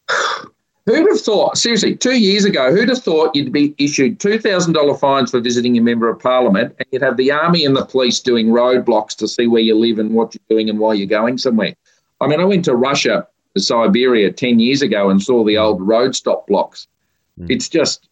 Who'd 0.88 1.08
have 1.10 1.22
thought, 1.22 1.58
seriously, 1.58 1.96
two 1.96 2.18
years 2.18 2.46
ago, 2.46 2.72
who'd 2.72 2.90
have 2.90 3.02
thought 3.02 3.36
you'd 3.36 3.52
be 3.52 3.74
issued 3.80 4.20
$2,000 4.20 5.00
fines 5.00 5.32
for 5.32 5.40
visiting 5.40 5.76
a 5.80 5.82
member 5.82 6.08
of 6.08 6.20
parliament 6.20 6.76
and 6.78 6.88
you'd 6.92 7.02
have 7.02 7.18
the 7.18 7.32
army 7.32 7.66
and 7.66 7.76
the 7.76 7.84
police 7.84 8.20
doing 8.20 8.50
roadblocks 8.50 9.16
to 9.18 9.28
see 9.28 9.48
where 9.48 9.64
you 9.64 9.76
live 9.76 9.98
and 9.98 10.12
what 10.12 10.36
you're 10.36 10.58
doing 10.58 10.70
and 10.70 10.78
why 10.78 10.94
you're 10.94 11.08
going 11.08 11.40
somewhere? 11.40 11.76
I 12.22 12.28
mean, 12.28 12.40
I 12.40 12.46
went 12.46 12.66
to 12.66 12.76
Russia, 12.76 13.28
to 13.56 13.62
Siberia 13.62 14.32
10 14.32 14.60
years 14.60 14.82
ago 14.82 15.10
and 15.10 15.22
saw 15.22 15.44
the 15.44 15.58
old 15.58 15.82
road 15.82 16.16
stop 16.16 16.48
blocks. 16.48 16.88
Mm. 17.40 17.48
It's 17.50 17.70
just, 17.70 18.10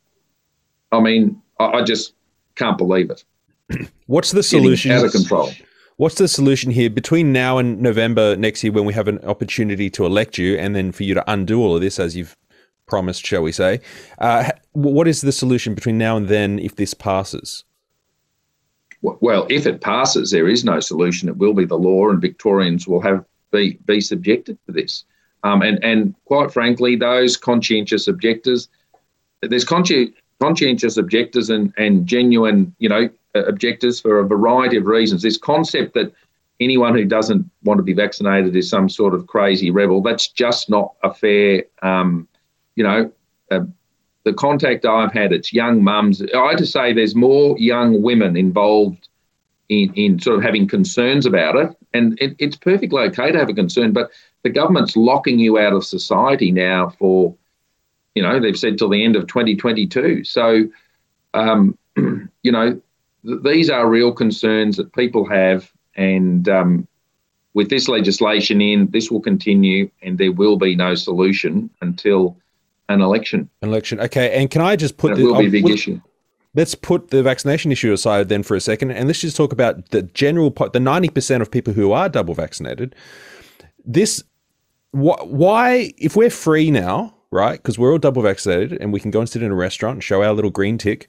I 0.92 1.00
mean, 1.00 1.42
I, 1.60 1.66
I, 1.66 1.84
just 1.84 2.14
can't 2.56 2.78
believe 2.78 3.10
it. 3.12 3.24
What's 4.08 4.32
the 4.32 4.44
solution? 4.44 4.90
Getting 4.90 5.04
out 5.04 5.08
of 5.08 5.12
control. 5.14 5.52
What's 5.98 6.16
the 6.16 6.28
solution 6.28 6.72
here 6.72 6.90
between 6.90 7.32
now 7.32 7.60
and 7.60 7.80
November 7.80 8.36
next 8.36 8.64
year 8.64 8.74
when 8.74 8.86
we 8.86 8.94
have 8.94 9.08
an 9.08 9.20
opportunity 9.20 9.92
to 9.92 10.06
elect 10.06 10.40
you 10.40 10.58
and 10.58 10.76
then 10.76 10.92
for 10.92 11.04
you 11.04 11.14
to 11.14 11.32
undo 11.32 11.62
all 11.62 11.76
of 11.76 11.82
this 11.82 12.00
as 12.00 12.16
you've 12.16 12.36
promised, 12.88 13.26
shall 13.26 13.44
we 13.44 13.52
say. 13.52 13.80
Uh, 14.18 14.50
what 14.72 15.08
is 15.08 15.22
the 15.22 15.32
solution 15.32 15.76
between 15.76 16.00
now 16.00 16.18
and 16.18 16.28
then 16.30 16.58
if 16.58 16.76
this 16.76 16.96
passes? 16.96 17.64
Well, 19.02 19.46
if 19.50 19.68
it 19.68 19.82
passes, 19.82 20.32
there 20.32 20.48
is 20.48 20.64
no 20.64 20.80
solution. 20.80 21.30
It 21.30 21.38
will 21.38 21.54
be 21.54 21.66
the 21.66 21.78
law, 21.78 22.10
and 22.10 22.22
Victorians 22.22 22.88
will 22.88 23.02
have 23.02 23.26
be 23.54 23.80
be 23.86 24.02
subjected 24.02 24.58
to 24.66 24.74
this. 24.74 25.06
Um, 25.44 25.62
and 25.62 25.82
and 25.84 26.14
quite 26.26 26.52
frankly, 26.52 26.96
those 26.96 27.38
conscientious 27.38 28.08
objectors, 28.08 28.68
there's 29.42 29.66
consci- 29.66 30.14
conscientious 30.42 30.98
objectors 30.98 31.50
and 31.50 31.74
and 31.78 32.06
genuine, 32.06 32.76
you 32.80 32.90
know, 32.90 33.10
objectors 33.36 34.02
for 34.02 34.20
a 34.20 34.28
variety 34.28 34.78
of 34.78 34.86
reasons. 34.88 35.22
This 35.22 35.38
concept 35.38 35.94
that 35.94 36.12
anyone 36.60 36.94
who 36.94 37.06
doesn't 37.06 37.50
want 37.64 37.78
to 37.78 37.84
be 37.84 37.94
vaccinated 37.94 38.56
is 38.56 38.70
some 38.70 38.90
sort 38.90 39.14
of 39.14 39.28
crazy 39.28 39.72
rebel. 39.72 40.02
That's 40.02 40.28
just 40.28 40.70
not 40.70 40.94
a 41.04 41.14
fair 41.14 41.64
um, 41.82 42.28
you 42.76 42.84
know, 42.84 43.12
uh, 43.52 43.62
the 44.24 44.34
contact 44.34 44.86
I've 44.86 45.14
had, 45.14 45.32
it's 45.34 45.54
young 45.54 45.84
mums. 45.84 46.22
I 46.22 46.56
to 46.56 46.66
say 46.66 46.94
there's 46.94 47.16
more 47.16 47.58
young 47.58 48.02
women 48.02 48.38
involved 48.38 49.08
in, 49.70 49.94
in 49.96 50.20
sort 50.20 50.38
of 50.38 50.44
having 50.44 50.68
concerns 50.68 51.26
about 51.26 51.56
it. 51.56 51.78
And 51.94 52.20
it, 52.20 52.36
it's 52.40 52.56
perfectly 52.56 53.02
okay 53.04 53.32
to 53.32 53.38
have 53.38 53.50
a 53.50 53.54
concern, 53.54 53.94
but 53.94 54.12
the 54.44 54.50
government's 54.50 54.98
locking 54.98 55.40
you 55.40 55.58
out 55.60 55.74
of 55.74 55.86
society 55.86 56.52
now 56.52 56.90
for, 56.90 57.36
you 58.16 58.24
know, 58.24 58.40
they've 58.40 58.58
said 58.58 58.78
till 58.78 58.90
the 58.90 59.04
end 59.04 59.16
of 59.16 59.28
2022. 59.28 60.24
So, 60.24 60.66
um, 61.34 61.78
you 61.96 62.52
know, 62.52 62.82
th- 63.26 63.40
these 63.44 63.70
are 63.70 63.88
real 63.88 64.12
concerns 64.12 64.78
that 64.78 64.94
people 64.94 65.28
have. 65.30 65.72
And 65.96 66.50
um, 66.50 66.88
with 67.54 67.70
this 67.70 67.88
legislation 67.88 68.62
in, 68.62 68.88
this 68.88 69.12
will 69.12 69.22
continue 69.22 69.90
and 70.02 70.18
there 70.18 70.32
will 70.32 70.58
be 70.58 70.76
no 70.76 70.96
solution 70.96 71.70
until 71.82 72.38
an 72.90 73.02
election. 73.02 73.50
An 73.62 73.70
election. 73.70 74.00
Okay. 74.00 74.34
And 74.34 74.50
can 74.50 74.62
I 74.62 74.76
just 74.76 74.98
put 74.98 75.12
and 75.12 75.20
it 75.20 75.24
the, 75.24 75.32
will 75.32 75.40
be 75.40 75.48
a 75.48 75.52
big 75.52 75.70
issue. 75.70 76.02
Let's 76.56 76.76
put 76.76 77.10
the 77.10 77.24
vaccination 77.24 77.72
issue 77.72 77.94
aside 77.94 78.30
then 78.30 78.44
for 78.44 78.56
a 78.56 78.62
second, 78.62 78.92
and 78.92 79.08
let's 79.08 79.22
just 79.22 79.36
talk 79.36 79.52
about 79.52 79.90
the 79.90 80.04
general, 80.04 80.52
the 80.52 80.80
ninety 80.80 81.10
percent 81.10 81.42
of 81.42 81.50
people 81.50 81.74
who 81.74 81.92
are 81.92 82.10
double 82.10 82.36
vaccinated. 82.36 82.96
This, 83.84 84.24
wh- 84.92 85.26
why, 85.26 85.94
if 85.98 86.16
we're 86.16 86.30
free 86.30 86.70
now, 86.70 87.16
right? 87.32 87.58
Because 87.58 87.80
we're 87.80 87.92
all 87.92 87.98
double 87.98 88.22
vaccinated, 88.22 88.80
and 88.80 88.94
we 88.94 89.00
can 89.00 89.10
go 89.10 89.20
and 89.20 89.28
sit 89.28 89.42
in 89.42 89.52
a 89.52 89.56
restaurant 89.56 89.96
and 89.96 90.04
show 90.04 90.22
our 90.22 90.34
little 90.34 90.52
green 90.52 90.78
tick. 90.78 91.08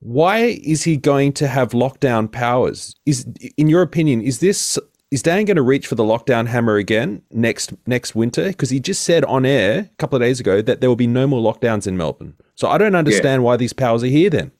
Why 0.00 0.58
is 0.62 0.84
he 0.84 0.96
going 0.96 1.32
to 1.34 1.46
have 1.46 1.70
lockdown 1.70 2.30
powers? 2.30 2.94
Is, 3.06 3.26
in 3.56 3.68
your 3.68 3.82
opinion, 3.82 4.22
is 4.22 4.40
this 4.40 4.78
is 5.10 5.22
Dan 5.22 5.44
going 5.44 5.56
to 5.56 5.62
reach 5.62 5.86
for 5.86 5.94
the 5.94 6.02
lockdown 6.02 6.46
hammer 6.46 6.76
again 6.76 7.22
next 7.30 7.72
next 7.86 8.14
winter? 8.14 8.48
Because 8.48 8.70
he 8.70 8.80
just 8.80 9.04
said 9.04 9.24
on 9.24 9.46
air 9.46 9.78
a 9.80 9.96
couple 9.98 10.16
of 10.16 10.22
days 10.22 10.40
ago 10.40 10.62
that 10.62 10.80
there 10.80 10.90
will 10.90 10.96
be 10.96 11.06
no 11.06 11.26
more 11.26 11.40
lockdowns 11.40 11.86
in 11.86 11.96
Melbourne. 11.96 12.34
So 12.54 12.68
I 12.68 12.78
don't 12.78 12.94
understand 12.94 13.42
yeah. 13.42 13.46
why 13.46 13.56
these 13.56 13.72
powers 13.72 14.02
are 14.02 14.08
here 14.08 14.30
then. 14.30 14.52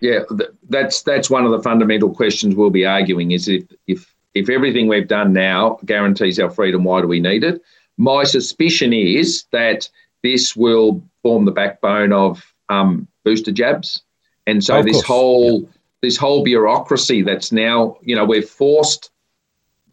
Yeah, 0.00 0.20
that's 0.68 1.02
that's 1.02 1.30
one 1.30 1.44
of 1.44 1.50
the 1.50 1.62
fundamental 1.62 2.14
questions 2.14 2.54
we'll 2.54 2.70
be 2.70 2.86
arguing 2.86 3.32
is 3.32 3.48
if 3.48 3.64
if 3.86 4.14
if 4.34 4.48
everything 4.48 4.86
we've 4.86 5.08
done 5.08 5.32
now 5.32 5.78
guarantees 5.84 6.38
our 6.38 6.50
freedom, 6.50 6.84
why 6.84 7.00
do 7.00 7.08
we 7.08 7.20
need 7.20 7.42
it? 7.42 7.62
My 7.96 8.24
suspicion 8.24 8.92
is 8.92 9.44
that 9.50 9.88
this 10.22 10.54
will 10.54 11.02
form 11.22 11.44
the 11.44 11.50
backbone 11.50 12.12
of 12.12 12.54
um, 12.68 13.08
booster 13.24 13.50
jabs, 13.50 14.02
and 14.46 14.62
so 14.62 14.78
oh, 14.78 14.82
this 14.82 14.96
course. 14.96 15.06
whole 15.06 15.62
yeah. 15.62 15.68
this 16.02 16.16
whole 16.16 16.44
bureaucracy 16.44 17.22
that's 17.22 17.50
now 17.50 17.96
you 18.02 18.14
know 18.14 18.24
we're 18.24 18.42
forced 18.42 19.10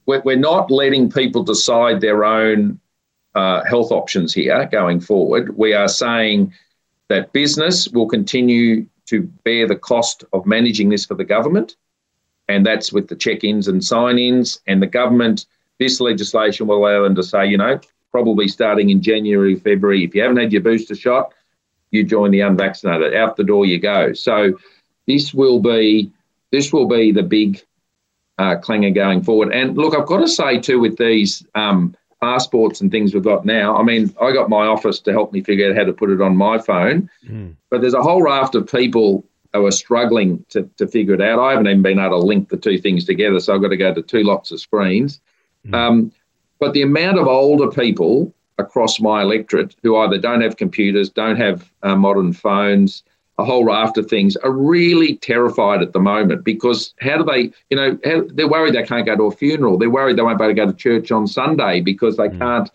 we're 0.06 0.36
not 0.36 0.70
letting 0.70 1.10
people 1.10 1.44
decide 1.44 2.02
their 2.02 2.24
own 2.24 2.80
uh, 3.34 3.64
health 3.66 3.92
options 3.92 4.34
here 4.34 4.68
going 4.72 5.00
forward. 5.00 5.58
We 5.58 5.74
are 5.74 5.88
saying 5.88 6.54
that 7.10 7.34
business 7.34 7.88
will 7.90 8.08
continue 8.08 8.86
to 9.08 9.22
bear 9.44 9.68
the 9.68 9.76
cost 9.76 10.24
of 10.34 10.46
managing 10.46 10.90
this 10.90 11.06
for 11.06 11.16
the 11.16 11.24
government, 11.24 11.76
and 12.48 12.66
that's 12.66 12.92
with 12.92 13.08
the 13.08 13.16
check 13.16 13.44
ins 13.44 13.68
and 13.68 13.84
sign 13.84 14.20
ins. 14.20 14.62
And 14.68 14.82
the 14.82 14.88
government, 14.88 15.46
this 15.80 16.00
legislation 16.00 16.68
will 16.68 16.86
allow 16.86 17.04
them 17.04 17.16
to 17.16 17.24
say, 17.24 17.48
you 17.48 17.58
know, 17.58 17.80
probably 18.12 18.48
starting 18.48 18.90
in 18.90 19.02
January, 19.02 19.56
February, 19.56 20.04
if 20.04 20.16
you 20.16 20.22
haven't 20.22 20.38
had 20.38 20.54
your 20.54 20.62
booster 20.62 20.96
shot, 20.96 21.34
you 21.92 22.04
join 22.04 22.32
the 22.32 22.42
unvaccinated. 22.42 23.14
Out 23.14 23.36
the 23.36 23.44
door 23.44 23.66
you 23.66 23.80
go. 23.80 24.14
So 24.14 24.58
this 25.08 25.34
will 25.34 25.60
be 25.60 26.12
this 26.52 26.72
will 26.72 26.88
be 26.88 27.12
the 27.12 27.24
big 27.24 27.62
uh, 28.38 28.56
clanger 28.58 28.92
going 28.92 29.22
forward. 29.22 29.54
And 29.54 29.78
look, 29.78 29.96
I've 29.96 30.08
got 30.08 30.20
to 30.20 30.28
say 30.28 30.60
too, 30.60 30.80
with 30.80 30.98
these 30.98 31.46
um, 31.56 31.96
passports 32.26 32.82
and 32.82 32.90
things 32.90 33.14
we've 33.14 33.24
got 33.24 33.46
now, 33.46 33.78
I 33.78 33.84
mean, 33.84 34.14
I 34.20 34.32
got 34.32 34.50
my 34.50 34.66
office 34.66 35.00
to 35.02 35.12
help 35.12 35.32
me 35.32 35.42
figure 35.42 35.70
out 35.70 35.78
how 35.78 35.84
to 35.84 35.94
put 35.94 36.10
it 36.10 36.22
on 36.22 36.36
my 36.36 36.58
phone, 36.58 37.10
mm. 37.28 37.56
but 37.70 37.82
there's 37.82 37.94
a 37.94 38.02
whole 38.02 38.24
raft 38.24 38.56
of 38.56 38.72
people 38.72 39.24
who 39.54 39.66
are 39.66 39.72
struggling 39.72 40.44
to, 40.50 40.68
to 40.78 40.88
figure 40.88 41.14
it 41.14 41.22
out. 41.22 41.40
I 41.40 41.52
haven't 41.52 41.68
even 41.68 41.84
been 41.84 42.00
able 42.00 42.20
to 42.20 42.26
link 42.26 42.50
the 42.50 42.58
two 42.58 42.78
things 42.80 43.06
together, 43.06 43.40
so 43.40 43.54
I've 43.54 43.62
got 43.62 43.70
to 43.70 43.78
go 43.78 43.94
to 43.94 44.02
two 44.02 44.24
lots 44.24 44.52
of 44.52 44.60
screens. 44.60 45.22
Mm. 45.68 45.76
Um, 45.76 46.12
but 46.60 46.74
the 46.74 46.82
amount 46.82 47.20
of 47.20 47.28
older 47.28 47.70
people 47.70 48.34
across 48.58 49.00
my 49.00 49.22
electorate 49.22 49.76
who 49.84 49.98
either 49.98 50.18
don't 50.18 50.42
have 50.42 50.58
computers, 50.58 51.10
don't 51.10 51.38
have 51.38 51.72
uh, 51.84 51.96
modern 51.96 52.34
phones, 52.34 53.04
a 53.38 53.44
whole 53.44 53.66
raft 53.66 53.98
of 53.98 54.08
things 54.08 54.36
are 54.38 54.52
really 54.52 55.18
terrified 55.18 55.82
at 55.82 55.92
the 55.94 56.00
moment 56.00 56.44
because 56.46 56.94
how 57.02 57.18
do 57.18 57.24
they, 57.24 57.52
you 57.70 57.76
know, 57.76 57.98
how, 58.06 58.24
they're 58.34 58.48
worried 58.48 58.74
they 58.74 58.84
can't 58.84 59.06
go 59.06 59.16
to 59.16 59.24
a 59.24 59.32
funeral. 59.32 59.78
They're 59.78 59.90
worried 59.90 60.18
they 60.18 60.22
won't 60.22 60.38
be 60.40 60.46
able 60.46 60.56
to 60.56 60.62
go 60.66 60.72
to 60.72 60.78
church 60.78 61.12
on 61.12 61.28
Sunday 61.28 61.82
because 61.82 62.16
they 62.16 62.30
mm. 62.30 62.40
can't 62.40 62.72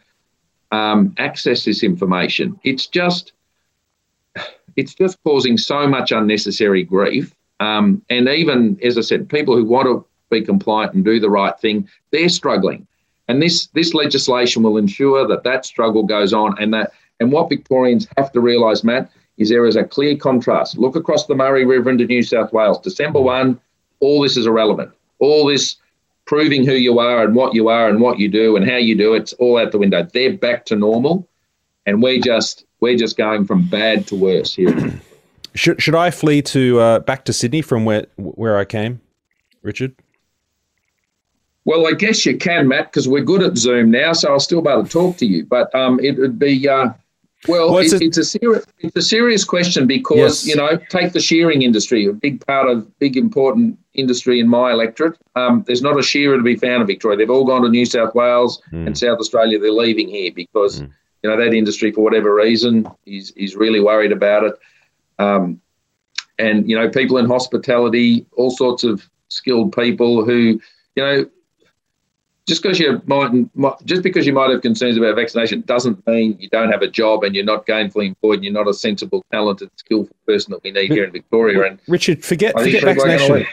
um, 0.70 1.14
access 1.18 1.64
this 1.64 1.82
information. 1.82 2.60
It's 2.62 2.86
just, 2.86 3.32
it's 4.76 4.94
just 4.94 5.18
causing 5.24 5.56
so 5.56 5.86
much 5.86 6.12
unnecessary 6.12 6.84
grief. 6.84 7.34
Um, 7.58 8.02
and 8.10 8.28
even, 8.28 8.78
as 8.82 8.98
I 8.98 9.02
said, 9.02 9.28
people 9.28 9.56
who 9.56 9.64
want 9.64 9.86
to 9.86 10.04
be 10.30 10.42
compliant 10.42 10.94
and 10.94 11.04
do 11.04 11.20
the 11.20 11.30
right 11.30 11.58
thing, 11.58 11.88
they're 12.10 12.28
struggling. 12.28 12.86
And 13.28 13.40
this 13.40 13.66
this 13.68 13.94
legislation 13.94 14.62
will 14.62 14.76
ensure 14.76 15.26
that 15.28 15.44
that 15.44 15.64
struggle 15.64 16.02
goes 16.02 16.32
on, 16.32 16.60
and 16.60 16.74
that 16.74 16.92
and 17.20 17.30
what 17.30 17.48
Victorians 17.48 18.08
have 18.16 18.32
to 18.32 18.40
realise, 18.40 18.82
Matt, 18.82 19.10
is 19.40 19.48
there 19.48 19.66
is 19.66 19.74
a 19.74 19.82
clear 19.82 20.16
contrast. 20.16 20.78
Look 20.78 20.94
across 20.94 21.26
the 21.26 21.34
Murray 21.34 21.64
River 21.64 21.90
into 21.90 22.04
New 22.04 22.22
South 22.22 22.52
Wales. 22.52 22.78
December 22.78 23.20
1, 23.20 23.58
all 24.00 24.22
this 24.22 24.36
is 24.36 24.46
irrelevant. 24.46 24.92
All 25.18 25.46
this 25.46 25.76
proving 26.26 26.64
who 26.64 26.74
you 26.74 26.98
are 26.98 27.24
and 27.24 27.34
what 27.34 27.54
you 27.54 27.68
are 27.68 27.88
and 27.88 28.00
what 28.00 28.18
you 28.18 28.28
do 28.28 28.54
and 28.54 28.68
how 28.68 28.76
you 28.76 28.94
do 28.94 29.14
it's 29.14 29.32
all 29.34 29.58
out 29.58 29.72
the 29.72 29.78
window. 29.78 30.06
They're 30.12 30.36
back 30.36 30.66
to 30.66 30.76
normal, 30.76 31.26
and 31.86 32.02
we're 32.02 32.20
just 32.20 32.66
we're 32.80 32.98
just 32.98 33.16
going 33.16 33.46
from 33.46 33.66
bad 33.66 34.06
to 34.08 34.14
worse 34.14 34.54
here. 34.54 35.00
should 35.54 35.80
should 35.82 35.94
I 35.94 36.10
flee 36.10 36.42
to 36.42 36.78
uh, 36.78 36.98
back 37.00 37.24
to 37.24 37.32
Sydney 37.32 37.62
from 37.62 37.86
where 37.86 38.06
where 38.16 38.58
I 38.58 38.66
came, 38.66 39.00
Richard? 39.62 39.96
Well, 41.64 41.86
I 41.86 41.92
guess 41.92 42.24
you 42.24 42.36
can, 42.36 42.68
Matt, 42.68 42.92
because 42.92 43.08
we're 43.08 43.24
good 43.24 43.42
at 43.42 43.56
Zoom 43.56 43.90
now, 43.90 44.12
so 44.12 44.32
I'll 44.32 44.40
still 44.40 44.62
be 44.62 44.70
able 44.70 44.84
to 44.84 44.90
talk 44.90 45.16
to 45.18 45.26
you. 45.26 45.44
But 45.44 45.74
um, 45.74 46.00
it 46.00 46.18
would 46.18 46.38
be 46.38 46.68
uh, 46.68 46.90
well, 47.48 47.78
it, 47.78 47.92
a, 47.92 48.04
it's, 48.04 48.18
a 48.18 48.24
serious 48.24 48.66
it's 48.80 48.96
a 48.96 49.02
serious 49.02 49.44
question 49.44 49.86
because 49.86 50.44
yes. 50.44 50.46
you 50.46 50.56
know 50.56 50.78
take 50.90 51.12
the 51.12 51.20
shearing 51.20 51.62
industry, 51.62 52.06
a 52.06 52.12
big 52.12 52.44
part 52.46 52.68
of 52.68 52.98
big 52.98 53.16
important 53.16 53.78
industry 53.94 54.40
in 54.40 54.48
my 54.48 54.72
electorate. 54.72 55.16
Um, 55.36 55.64
there's 55.66 55.82
not 55.82 55.98
a 55.98 56.02
shearer 56.02 56.36
to 56.36 56.42
be 56.42 56.56
found 56.56 56.82
in 56.82 56.86
Victoria. 56.86 57.16
They've 57.16 57.30
all 57.30 57.46
gone 57.46 57.62
to 57.62 57.68
New 57.68 57.86
South 57.86 58.14
Wales 58.14 58.62
mm. 58.72 58.86
and 58.86 58.96
South 58.96 59.18
Australia. 59.18 59.58
They're 59.58 59.72
leaving 59.72 60.08
here 60.08 60.32
because 60.34 60.82
mm. 60.82 60.90
you 61.22 61.30
know 61.30 61.36
that 61.36 61.54
industry, 61.54 61.92
for 61.92 62.02
whatever 62.02 62.34
reason, 62.34 62.86
is 63.06 63.30
is 63.32 63.56
really 63.56 63.80
worried 63.80 64.12
about 64.12 64.44
it. 64.44 64.54
Um, 65.18 65.60
and 66.38 66.68
you 66.68 66.76
know, 66.76 66.88
people 66.88 67.16
in 67.18 67.26
hospitality, 67.26 68.26
all 68.32 68.50
sorts 68.50 68.84
of 68.84 69.08
skilled 69.28 69.72
people 69.72 70.24
who, 70.24 70.60
you 70.94 71.02
know, 71.02 71.26
just 72.50 72.64
because 72.64 72.80
you 72.80 73.00
might, 73.06 73.86
just 73.86 74.02
because 74.02 74.26
you 74.26 74.32
might 74.32 74.50
have 74.50 74.60
concerns 74.60 74.96
about 74.96 75.14
vaccination 75.14 75.60
doesn't 75.60 76.04
mean 76.08 76.36
you 76.40 76.48
don't 76.48 76.68
have 76.68 76.82
a 76.82 76.88
job 76.88 77.22
and 77.22 77.32
you're 77.36 77.44
not 77.44 77.64
gainfully 77.64 78.08
employed 78.08 78.38
and 78.38 78.44
you're 78.44 78.52
not 78.52 78.66
a 78.66 78.74
sensible, 78.74 79.24
talented, 79.30 79.70
skillful 79.76 80.16
person 80.26 80.50
that 80.50 80.60
we 80.64 80.72
need 80.72 80.90
here 80.90 81.04
in 81.04 81.12
Victoria. 81.12 81.62
And 81.62 81.78
Richard, 81.86 82.24
forget 82.24 82.58
forget 82.58 82.82
vaccination. 82.82 83.46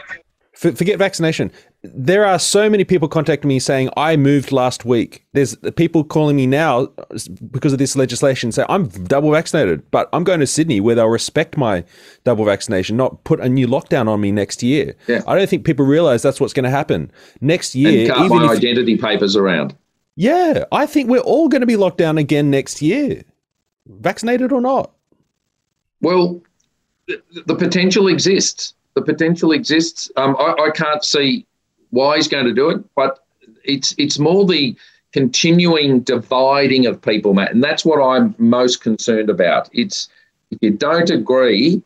Forget 0.58 0.98
vaccination. 0.98 1.52
There 1.84 2.26
are 2.26 2.40
so 2.40 2.68
many 2.68 2.84
people 2.84 3.08
contacting 3.08 3.48
me 3.48 3.60
saying 3.60 3.92
I 3.96 4.18
moved 4.18 4.52
last 4.52 4.86
week. 4.86 5.24
There's 5.34 5.56
people 5.76 6.04
calling 6.04 6.36
me 6.36 6.48
now 6.48 6.88
because 7.52 7.74
of 7.74 7.80
this 7.80 7.96
legislation 7.96 8.52
say 8.52 8.66
I'm 8.68 8.88
double 8.88 9.30
vaccinated, 9.30 9.90
but 9.92 10.10
I'm 10.14 10.24
going 10.24 10.40
to 10.40 10.48
Sydney 10.48 10.80
where 10.80 10.96
they'll 10.96 11.10
respect 11.10 11.58
my 11.58 11.84
double 12.24 12.44
vaccination, 12.44 12.98
not 12.98 13.24
put 13.24 13.40
a 13.40 13.48
new 13.48 13.68
lockdown 13.68 14.08
on 14.08 14.20
me 14.20 14.32
next 14.32 14.64
year. 14.64 14.96
Yeah. 15.08 15.22
I 15.28 15.38
don't 15.38 15.48
think 15.48 15.64
people 15.64 15.86
realize 15.86 16.24
that's 16.24 16.42
what's 16.42 16.54
going 16.54 16.64
to 16.64 16.72
happen 16.72 17.12
next 17.40 17.76
year. 17.76 18.12
And 18.12 18.26
even 18.26 18.40
my 18.40 18.46
if, 18.46 18.58
identity 18.58 18.98
papers 18.98 19.36
around. 19.36 19.76
Yeah, 20.16 20.64
I 20.72 20.88
think 20.88 21.08
we're 21.08 21.20
all 21.20 21.50
going 21.50 21.62
to 21.62 21.68
be 21.68 21.76
locked 21.76 22.00
down 22.00 22.18
again 22.18 22.50
next 22.50 22.82
year, 22.82 23.22
vaccinated 23.86 24.52
or 24.52 24.62
not. 24.62 24.92
Well, 26.02 26.42
the, 27.08 27.22
the 27.46 27.54
potential 27.54 28.08
exists 28.08 28.74
the 28.98 29.14
potential 29.14 29.52
exists. 29.52 30.12
Um, 30.16 30.36
I, 30.40 30.56
I, 30.60 30.70
can't 30.72 31.04
see 31.04 31.46
why 31.92 32.16
he's 32.16 32.28
going 32.28 32.46
to 32.46 32.54
do 32.54 32.72
it, 32.72 32.84
but 32.96 33.20
it's 33.64 33.94
it's 34.00 34.18
more 34.18 34.44
the 34.44 34.76
continuing 35.14 36.00
dividing 36.02 36.88
of 36.88 37.00
people, 37.00 37.36
Matt, 37.36 37.52
and 37.52 37.64
that's 37.64 37.86
what 37.86 38.04
I'm 38.04 38.34
most 38.40 38.82
concerned 38.82 39.30
about. 39.30 39.70
It's 39.72 40.10
if 40.50 40.58
you 40.62 40.72
don't 40.72 41.12
agree, 41.12 41.84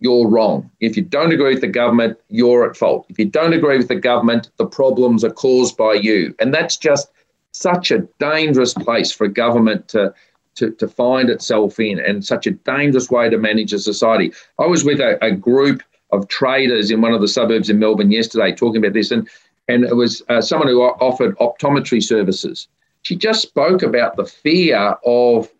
you're 0.00 0.28
wrong. 0.28 0.70
If 0.80 0.98
you 0.98 1.02
don't 1.02 1.32
agree 1.32 1.54
with 1.54 1.62
the 1.62 1.68
government, 1.68 2.18
you're 2.28 2.68
at 2.68 2.76
fault. 2.76 3.06
If 3.08 3.18
you 3.18 3.24
don't 3.24 3.54
agree 3.54 3.78
with 3.78 3.88
the 3.88 3.96
government, 3.96 4.50
the 4.58 4.66
problems 4.66 5.24
are 5.24 5.30
caused 5.32 5.78
by 5.78 5.94
you, 5.94 6.34
and 6.40 6.52
that's 6.52 6.76
just 6.76 7.10
such 7.52 7.90
a 7.90 8.06
dangerous 8.18 8.74
place 8.74 9.10
for 9.10 9.24
a 9.24 9.32
government 9.32 9.88
to. 9.88 10.12
To, 10.56 10.72
to 10.72 10.88
find 10.88 11.30
itself 11.30 11.80
in 11.80 12.00
and 12.00 12.22
such 12.22 12.46
a 12.46 12.50
dangerous 12.50 13.08
way 13.08 13.30
to 13.30 13.38
manage 13.38 13.72
a 13.72 13.78
society. 13.78 14.32
I 14.58 14.66
was 14.66 14.84
with 14.84 15.00
a, 15.00 15.16
a 15.24 15.30
group 15.30 15.80
of 16.12 16.28
traders 16.28 16.90
in 16.90 17.00
one 17.00 17.12
of 17.12 17.20
the 17.20 17.28
suburbs 17.28 17.70
in 17.70 17.78
Melbourne 17.78 18.10
yesterday 18.10 18.52
talking 18.52 18.82
about 18.82 18.94
this, 18.94 19.10
and 19.10 19.28
and 19.68 19.84
it 19.84 19.94
was 19.94 20.22
uh, 20.28 20.40
someone 20.40 20.68
who 20.68 20.82
offered 20.82 21.36
optometry 21.38 22.02
services. 22.02 22.68
She 23.02 23.16
just 23.16 23.42
spoke 23.42 23.82
about 23.82 24.16
the 24.16 24.24
fear 24.24 24.96
of 25.04 25.50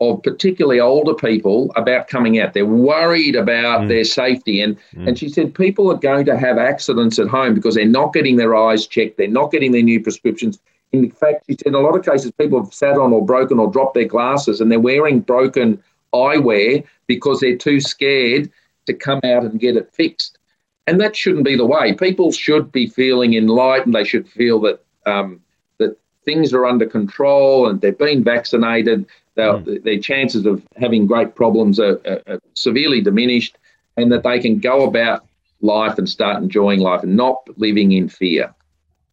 of 0.00 0.22
particularly 0.22 0.78
older 0.78 1.14
people 1.14 1.72
about 1.74 2.08
coming 2.08 2.38
out. 2.38 2.52
They're 2.52 2.66
worried 2.66 3.34
about 3.34 3.82
mm. 3.82 3.88
their 3.88 4.04
safety, 4.04 4.60
and 4.60 4.76
mm. 4.94 5.08
and 5.08 5.18
she 5.18 5.28
said 5.28 5.54
people 5.54 5.90
are 5.90 5.98
going 5.98 6.26
to 6.26 6.36
have 6.36 6.58
accidents 6.58 7.18
at 7.18 7.28
home 7.28 7.54
because 7.54 7.74
they're 7.74 7.86
not 7.86 8.12
getting 8.12 8.36
their 8.36 8.54
eyes 8.54 8.86
checked. 8.86 9.16
They're 9.16 9.28
not 9.28 9.50
getting 9.50 9.72
their 9.72 9.82
new 9.82 10.00
prescriptions. 10.00 10.58
In 10.92 11.10
fact, 11.10 11.44
she 11.48 11.56
said 11.56 11.68
in 11.68 11.74
a 11.74 11.80
lot 11.80 11.96
of 11.96 12.04
cases 12.04 12.30
people 12.32 12.62
have 12.62 12.72
sat 12.72 12.96
on 12.96 13.12
or 13.12 13.24
broken 13.24 13.58
or 13.58 13.70
dropped 13.70 13.94
their 13.94 14.04
glasses, 14.04 14.60
and 14.60 14.70
they're 14.70 14.80
wearing 14.80 15.20
broken 15.20 15.82
eyewear 16.14 16.84
because 17.06 17.40
they're 17.40 17.56
too 17.56 17.80
scared 17.80 18.50
to 18.86 18.94
come 18.94 19.20
out 19.24 19.44
and 19.44 19.60
get 19.60 19.76
it 19.76 19.92
fixed. 19.92 20.38
And 20.86 21.00
that 21.00 21.16
shouldn't 21.16 21.44
be 21.44 21.56
the 21.56 21.66
way. 21.66 21.94
People 21.94 22.32
should 22.32 22.70
be 22.70 22.86
feeling 22.86 23.34
enlightened. 23.34 23.94
They 23.94 24.04
should 24.04 24.28
feel 24.28 24.60
that 24.60 24.84
um, 25.04 25.40
that 25.78 25.98
things 26.24 26.52
are 26.52 26.64
under 26.64 26.86
control 26.86 27.68
and 27.68 27.80
they've 27.80 27.98
been 27.98 28.22
vaccinated. 28.22 29.06
Mm. 29.36 29.82
Their 29.84 29.98
chances 29.98 30.46
of 30.46 30.62
having 30.76 31.06
great 31.06 31.34
problems 31.34 31.78
are, 31.78 32.00
are, 32.06 32.22
are 32.26 32.40
severely 32.54 33.02
diminished, 33.02 33.58
and 33.96 34.10
that 34.10 34.22
they 34.22 34.38
can 34.38 34.60
go 34.60 34.84
about 34.84 35.26
life 35.60 35.98
and 35.98 36.08
start 36.08 36.42
enjoying 36.42 36.80
life 36.80 37.02
and 37.02 37.16
not 37.16 37.46
living 37.58 37.92
in 37.92 38.08
fear. 38.08 38.54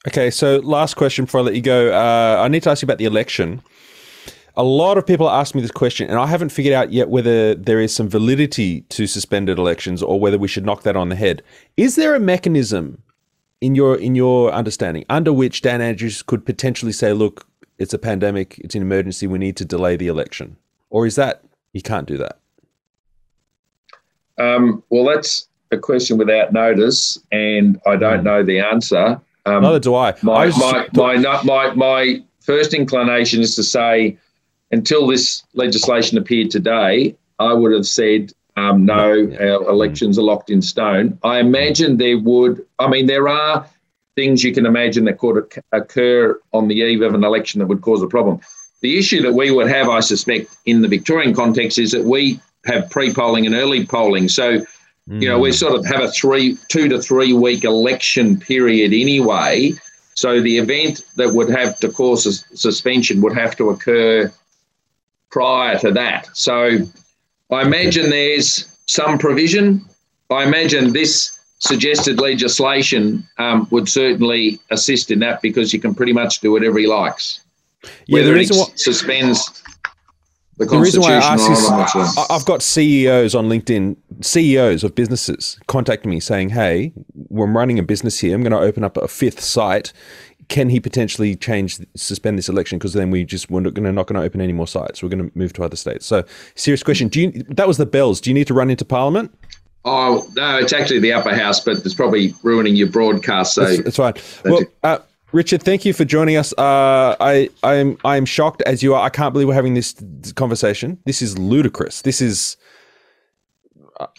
Okay, 0.08 0.30
so 0.30 0.58
last 0.58 0.96
question 0.96 1.26
before 1.26 1.42
I 1.42 1.44
let 1.44 1.56
you 1.56 1.62
go. 1.62 1.92
Uh, 1.92 2.42
I 2.42 2.48
need 2.48 2.64
to 2.64 2.70
ask 2.70 2.82
you 2.82 2.86
about 2.86 3.00
the 3.00 3.06
election 3.06 3.62
a 4.56 4.64
lot 4.64 4.98
of 4.98 5.06
people 5.06 5.30
ask 5.30 5.56
me 5.56 5.62
this 5.62 5.72
question, 5.72 6.10
and 6.10 6.20
I 6.20 6.28
haven't 6.28 6.50
figured 6.50 6.74
out 6.74 6.92
yet 6.92 7.10
whether 7.10 7.56
there 7.56 7.80
is 7.80 7.94
some 7.94 8.08
validity 8.08 8.82
to 8.82 9.08
suspended 9.08 9.58
elections 9.58 10.04
or 10.04 10.20
whether 10.20 10.38
we 10.38 10.48
should 10.48 10.66
knock 10.66 10.84
that 10.84 10.96
on 10.96 11.10
the 11.10 11.16
head. 11.16 11.42
Is 11.76 11.96
there 11.96 12.14
a 12.14 12.20
mechanism 12.20 13.02
in 13.62 13.76
your 13.76 13.96
in 13.96 14.14
your 14.16 14.52
understanding 14.52 15.06
under 15.10 15.34
which 15.34 15.62
Dan 15.62 15.82
Andrews 15.82 16.22
could 16.22 16.46
potentially 16.46 16.92
say, 16.92 17.14
"Look, 17.14 17.48
it's 17.80 17.94
a 17.94 17.98
pandemic, 17.98 18.60
it's 18.60 18.76
an 18.76 18.82
emergency, 18.82 19.26
we 19.26 19.40
need 19.40 19.58
to 19.58 19.66
delay 19.66 19.96
the 19.96 20.08
election," 20.08 20.58
or 20.90 21.08
is 21.08 21.16
that 21.16 21.44
he 21.72 21.82
can't 21.82 22.08
do 22.08 22.18
that? 22.18 22.38
Um, 24.38 24.84
well, 24.90 25.06
that's 25.06 25.48
a 25.72 25.78
question 25.78 26.18
without 26.18 26.54
notice, 26.54 27.18
and 27.32 27.80
I 27.88 27.96
don't 27.96 28.22
mm. 28.22 28.24
know 28.24 28.44
the 28.44 28.60
answer. 28.60 29.20
Um, 29.46 29.64
Neither 29.64 29.80
do 29.80 29.96
I. 29.96 30.14
My, 30.22 30.46
I 30.46 30.50
my, 30.94 31.18
my, 31.18 31.44
my, 31.44 31.74
my 31.74 32.24
first 32.40 32.74
inclination 32.74 33.42
is 33.42 33.56
to 33.56 33.64
say 33.64 34.18
until 34.74 35.06
this 35.06 35.44
legislation 35.54 36.18
appeared 36.18 36.50
today, 36.50 37.16
I 37.40 37.54
would 37.54 37.72
have 37.74 37.86
said 37.86 38.34
um, 38.58 38.86
no, 38.86 39.32
our 39.40 39.70
elections 39.70 40.18
are 40.18 40.24
locked 40.24 40.50
in 40.50 40.62
stone. 40.62 41.18
I 41.24 41.40
imagine 41.40 41.98
there 41.98 42.18
would, 42.20 42.66
I 42.80 42.88
mean, 42.88 43.06
there 43.06 43.28
are 43.28 43.68
things 44.16 44.44
you 44.44 44.54
can 44.54 44.66
imagine 44.66 45.06
that 45.06 45.20
could 45.20 45.48
occur 45.72 46.40
on 46.54 46.68
the 46.68 46.76
eve 46.76 47.02
of 47.02 47.14
an 47.14 47.24
election 47.24 47.60
that 47.60 47.68
would 47.68 47.82
cause 47.82 48.02
a 48.02 48.08
problem. 48.08 48.40
The 48.82 48.98
issue 48.98 49.22
that 49.22 49.34
we 49.34 49.50
would 49.52 49.70
have, 49.70 49.90
I 49.90 50.02
suspect, 50.02 50.56
in 50.66 50.82
the 50.82 50.88
Victorian 50.88 51.34
context 51.34 51.80
is 51.80 51.92
that 51.92 52.04
we 52.04 52.40
have 52.66 52.90
pre-polling 52.90 53.46
and 53.46 53.56
early 53.56 53.86
polling. 53.86 54.28
So, 54.28 54.60
mm. 54.60 55.22
you 55.22 55.28
know, 55.28 55.40
we 55.40 55.50
mm. 55.50 55.56
sort 55.56 55.74
of 55.74 55.86
have 55.86 56.02
a 56.02 56.12
three, 56.12 56.58
two 56.68 56.90
to 56.90 57.02
three 57.02 57.34
week 57.34 57.64
election 57.64 58.40
period 58.40 58.92
anyway. 58.94 59.74
So 60.16 60.42
the 60.42 60.58
event 60.58 61.04
that 61.16 61.34
would 61.34 61.50
have 61.50 61.80
to 61.80 61.90
cause 61.90 62.26
a 62.28 62.34
suspension 62.56 63.22
would 63.22 63.36
have 63.36 63.56
to 63.58 63.70
occur 63.72 64.32
prior 65.34 65.80
to 65.80 65.92
that. 65.92 66.30
So 66.38 66.78
I 67.52 67.64
imagine 67.64 68.12
there's 68.12 68.78
some 68.86 69.18
provision. 69.18 69.84
I 70.30 70.44
imagine 70.44 70.94
this 70.94 71.40
suggested 71.58 72.20
legislation 72.20 73.28
um, 73.40 73.68
would 73.72 73.90
certainly 73.90 74.60
assist 74.70 75.10
in 75.10 75.20
that 75.20 75.42
because 75.42 75.74
you 75.74 75.80
can 75.80 75.96
pretty 75.96 76.14
much 76.14 76.40
do 76.40 76.52
whatever 76.52 76.78
he 76.78 76.86
likes. 76.86 77.42
Yeah, 78.06 78.20
Whether 78.20 78.36
why, 78.36 78.66
suspends 78.76 79.64
the, 80.58 80.66
the 80.66 80.78
reason 80.78 81.02
why 81.02 81.14
I 81.14 81.16
ask 81.16 81.50
is 81.50 82.18
I've 82.30 82.46
got 82.46 82.62
CEOs 82.62 83.34
on 83.34 83.50
LinkedIn, 83.50 83.98
CEOs 84.22 84.84
of 84.84 84.94
businesses 84.94 85.60
contacting 85.68 86.12
me 86.12 86.20
saying, 86.20 86.50
"Hey, 86.50 86.94
we're 87.30 87.52
running 87.52 87.80
a 87.80 87.84
business 87.84 88.20
here. 88.20 88.36
I'm 88.36 88.44
going 88.44 88.52
to 88.52 88.60
open 88.60 88.84
up 88.84 88.98
a 88.98 89.08
fifth 89.08 89.40
site. 89.40 89.94
Can 90.50 90.70
he 90.70 90.80
potentially 90.80 91.36
change 91.36 91.80
suspend 91.96 92.38
this 92.38 92.50
election? 92.50 92.78
Because 92.78 92.94
then 92.94 93.10
we 93.10 93.24
just 93.24 93.50
we're 93.50 93.62
not 93.62 93.74
going 93.74 93.86
to 93.86 93.92
not 93.92 94.08
going 94.08 94.20
to 94.20 94.26
open 94.26 94.42
any 94.42 94.54
more 94.54 94.68
sites. 94.68 95.02
We're 95.02 95.10
going 95.10 95.30
to 95.30 95.38
move 95.38 95.54
to 95.54 95.64
other 95.64 95.76
states. 95.76 96.06
So 96.06 96.24
serious 96.54 96.84
question. 96.84 97.08
Do 97.08 97.22
you 97.22 97.32
that 97.50 97.68
was 97.68 97.78
the 97.78 97.86
bells. 97.88 98.22
Do 98.22 98.30
you 98.30 98.34
need 98.36 98.48
to 98.48 98.54
run 98.54 98.70
into 98.70 98.86
parliament? 98.86 99.34
Oh 99.86 100.26
no 100.36 100.60
it's 100.60 100.72
actually 100.72 101.00
the 101.00 101.12
upper 101.12 101.36
house 101.36 101.60
but 101.60 101.78
it's 101.86 101.94
probably 101.94 102.34
ruining 102.42 102.76
your 102.78 102.88
broadcast 102.88 103.54
so 103.54 103.66
that's, 103.66 103.98
that's 103.98 103.98
fine. 103.98 104.14
Well 104.46 104.64
uh, 104.84 105.00
Richard, 105.34 105.64
thank 105.64 105.84
you 105.84 105.94
for 105.94 106.06
joining 106.06 106.38
us. 106.38 106.54
Uh, 106.54 107.16
I 107.20 107.50
I 107.64 107.76
am 107.76 107.98
I 108.06 108.18
am 108.18 108.26
shocked 108.26 108.62
as 108.62 108.84
you 108.84 108.94
are. 108.94 109.04
I 109.04 109.10
can't 109.10 109.34
believe 109.34 109.48
we're 109.48 109.56
having 109.56 109.74
this 109.74 109.96
conversation. 110.36 111.00
This 111.06 111.22
is 111.22 111.38
ludicrous. 111.38 112.04
This 112.04 112.22
is 112.22 112.56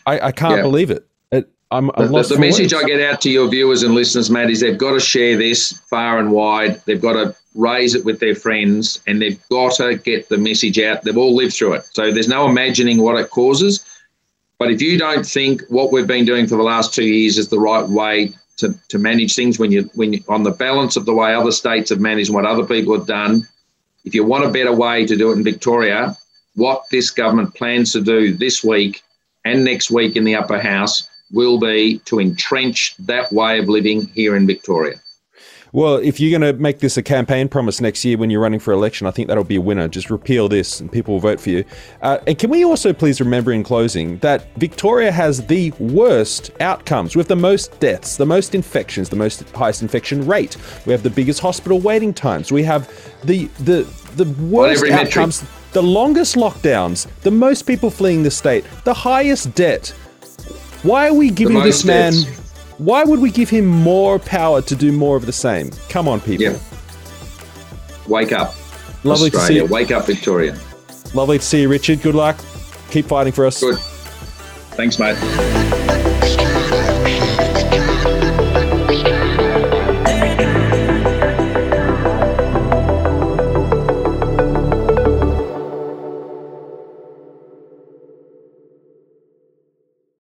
I, 0.06 0.20
I 0.20 0.32
can't 0.32 0.56
yeah. 0.56 0.62
believe 0.62 0.90
it. 0.90 1.06
I'm, 1.70 1.90
I'm 1.96 2.12
the, 2.12 2.22
the, 2.22 2.34
the 2.34 2.40
message 2.40 2.72
I 2.72 2.84
get 2.84 3.00
out 3.00 3.20
to 3.22 3.30
your 3.30 3.48
viewers 3.48 3.82
and 3.82 3.94
listeners, 3.94 4.30
Matt, 4.30 4.48
is 4.48 4.60
they've 4.60 4.78
got 4.78 4.92
to 4.92 5.00
share 5.00 5.36
this 5.36 5.72
far 5.90 6.20
and 6.20 6.30
wide. 6.30 6.80
They've 6.84 7.00
got 7.00 7.14
to 7.14 7.34
raise 7.56 7.96
it 7.96 8.04
with 8.04 8.20
their 8.20 8.36
friends, 8.36 9.02
and 9.08 9.20
they've 9.20 9.40
got 9.48 9.74
to 9.76 9.96
get 9.96 10.28
the 10.28 10.38
message 10.38 10.78
out. 10.78 11.02
They've 11.02 11.16
all 11.16 11.34
lived 11.34 11.54
through 11.54 11.74
it, 11.74 11.86
so 11.92 12.12
there's 12.12 12.28
no 12.28 12.48
imagining 12.48 12.98
what 12.98 13.18
it 13.18 13.30
causes. 13.30 13.84
But 14.58 14.70
if 14.70 14.80
you 14.80 14.98
don't 14.98 15.26
think 15.26 15.62
what 15.68 15.90
we've 15.90 16.06
been 16.06 16.24
doing 16.24 16.46
for 16.46 16.56
the 16.56 16.62
last 16.62 16.94
two 16.94 17.06
years 17.06 17.38
is 17.38 17.48
the 17.48 17.58
right 17.58 17.88
way 17.88 18.34
to, 18.58 18.74
to 18.88 18.98
manage 18.98 19.34
things, 19.34 19.58
when 19.58 19.72
you 19.72 19.90
when 19.94 20.12
you 20.12 20.22
on 20.28 20.42
the 20.42 20.50
balance 20.50 20.96
of 20.96 21.06
the 21.06 21.14
way 21.14 21.34
other 21.34 21.52
states 21.52 21.90
have 21.90 22.00
managed 22.00 22.32
what 22.32 22.46
other 22.46 22.64
people 22.64 22.96
have 22.96 23.06
done, 23.06 23.46
if 24.04 24.14
you 24.14 24.24
want 24.24 24.44
a 24.44 24.50
better 24.50 24.72
way 24.72 25.06
to 25.06 25.16
do 25.16 25.30
it 25.30 25.36
in 25.36 25.44
Victoria, 25.44 26.16
what 26.54 26.84
this 26.90 27.10
government 27.10 27.54
plans 27.54 27.92
to 27.92 28.00
do 28.00 28.32
this 28.32 28.62
week 28.62 29.02
and 29.44 29.64
next 29.64 29.90
week 29.90 30.16
in 30.16 30.24
the 30.24 30.36
upper 30.36 30.58
house 30.58 31.08
will 31.32 31.58
be 31.58 31.98
to 32.00 32.20
entrench 32.20 32.94
that 32.98 33.32
way 33.32 33.58
of 33.58 33.68
living 33.68 34.06
here 34.08 34.36
in 34.36 34.46
Victoria. 34.46 35.00
Well, 35.74 35.96
if 35.96 36.20
you're 36.20 36.38
going 36.38 36.54
to 36.54 36.62
make 36.62 36.78
this 36.78 36.96
a 36.96 37.02
campaign 37.02 37.48
promise 37.48 37.80
next 37.80 38.04
year 38.04 38.16
when 38.16 38.30
you're 38.30 38.40
running 38.40 38.60
for 38.60 38.72
election, 38.72 39.08
I 39.08 39.10
think 39.10 39.26
that'll 39.26 39.42
be 39.42 39.56
a 39.56 39.60
winner. 39.60 39.88
Just 39.88 40.08
repeal 40.08 40.48
this 40.48 40.78
and 40.78 40.90
people 40.90 41.14
will 41.14 41.20
vote 41.20 41.40
for 41.40 41.50
you. 41.50 41.64
Uh, 42.00 42.18
and 42.28 42.38
can 42.38 42.48
we 42.48 42.64
also 42.64 42.92
please 42.92 43.20
remember 43.20 43.50
in 43.50 43.64
closing 43.64 44.18
that 44.18 44.54
Victoria 44.54 45.10
has 45.10 45.44
the 45.48 45.72
worst 45.80 46.52
outcomes 46.60 47.16
with 47.16 47.26
the 47.26 47.34
most 47.34 47.80
deaths, 47.80 48.16
the 48.16 48.24
most 48.24 48.54
infections, 48.54 49.08
the 49.08 49.16
most 49.16 49.50
highest 49.50 49.82
infection 49.82 50.24
rate. 50.24 50.56
We 50.86 50.92
have 50.92 51.02
the 51.02 51.10
biggest 51.10 51.40
hospital 51.40 51.80
waiting 51.80 52.14
times. 52.14 52.52
We 52.52 52.62
have 52.62 52.88
the 53.24 53.46
the 53.64 53.82
the 54.14 54.26
worst 54.44 54.84
outcomes, 54.84 55.44
the 55.72 55.82
longest 55.82 56.36
lockdowns, 56.36 57.08
the 57.22 57.32
most 57.32 57.62
people 57.62 57.90
fleeing 57.90 58.22
the 58.22 58.30
state, 58.30 58.64
the 58.84 58.94
highest 58.94 59.56
debt. 59.56 59.88
Why 60.84 61.08
are 61.08 61.14
we 61.14 61.30
giving 61.30 61.58
this 61.64 61.84
man 61.84 62.12
deaths 62.12 62.43
why 62.78 63.04
would 63.04 63.20
we 63.20 63.30
give 63.30 63.50
him 63.50 63.66
more 63.66 64.18
power 64.18 64.60
to 64.62 64.74
do 64.74 64.92
more 64.92 65.16
of 65.16 65.26
the 65.26 65.32
same? 65.32 65.70
Come 65.88 66.08
on, 66.08 66.20
people. 66.20 66.44
Yeah. 66.44 66.58
Wake 68.08 68.32
up. 68.32 68.54
Lovely 69.04 69.26
Australia. 69.26 69.30
to 69.30 69.46
see 69.46 69.54
you. 69.56 69.66
Wake 69.66 69.90
up, 69.90 70.06
Victoria. 70.06 70.58
Lovely 71.14 71.38
to 71.38 71.44
see 71.44 71.62
you, 71.62 71.68
Richard. 71.68 72.02
Good 72.02 72.14
luck. 72.14 72.36
Keep 72.90 73.06
fighting 73.06 73.32
for 73.32 73.46
us. 73.46 73.60
Good. 73.60 73.78
Thanks, 74.76 74.98
mate. 74.98 75.82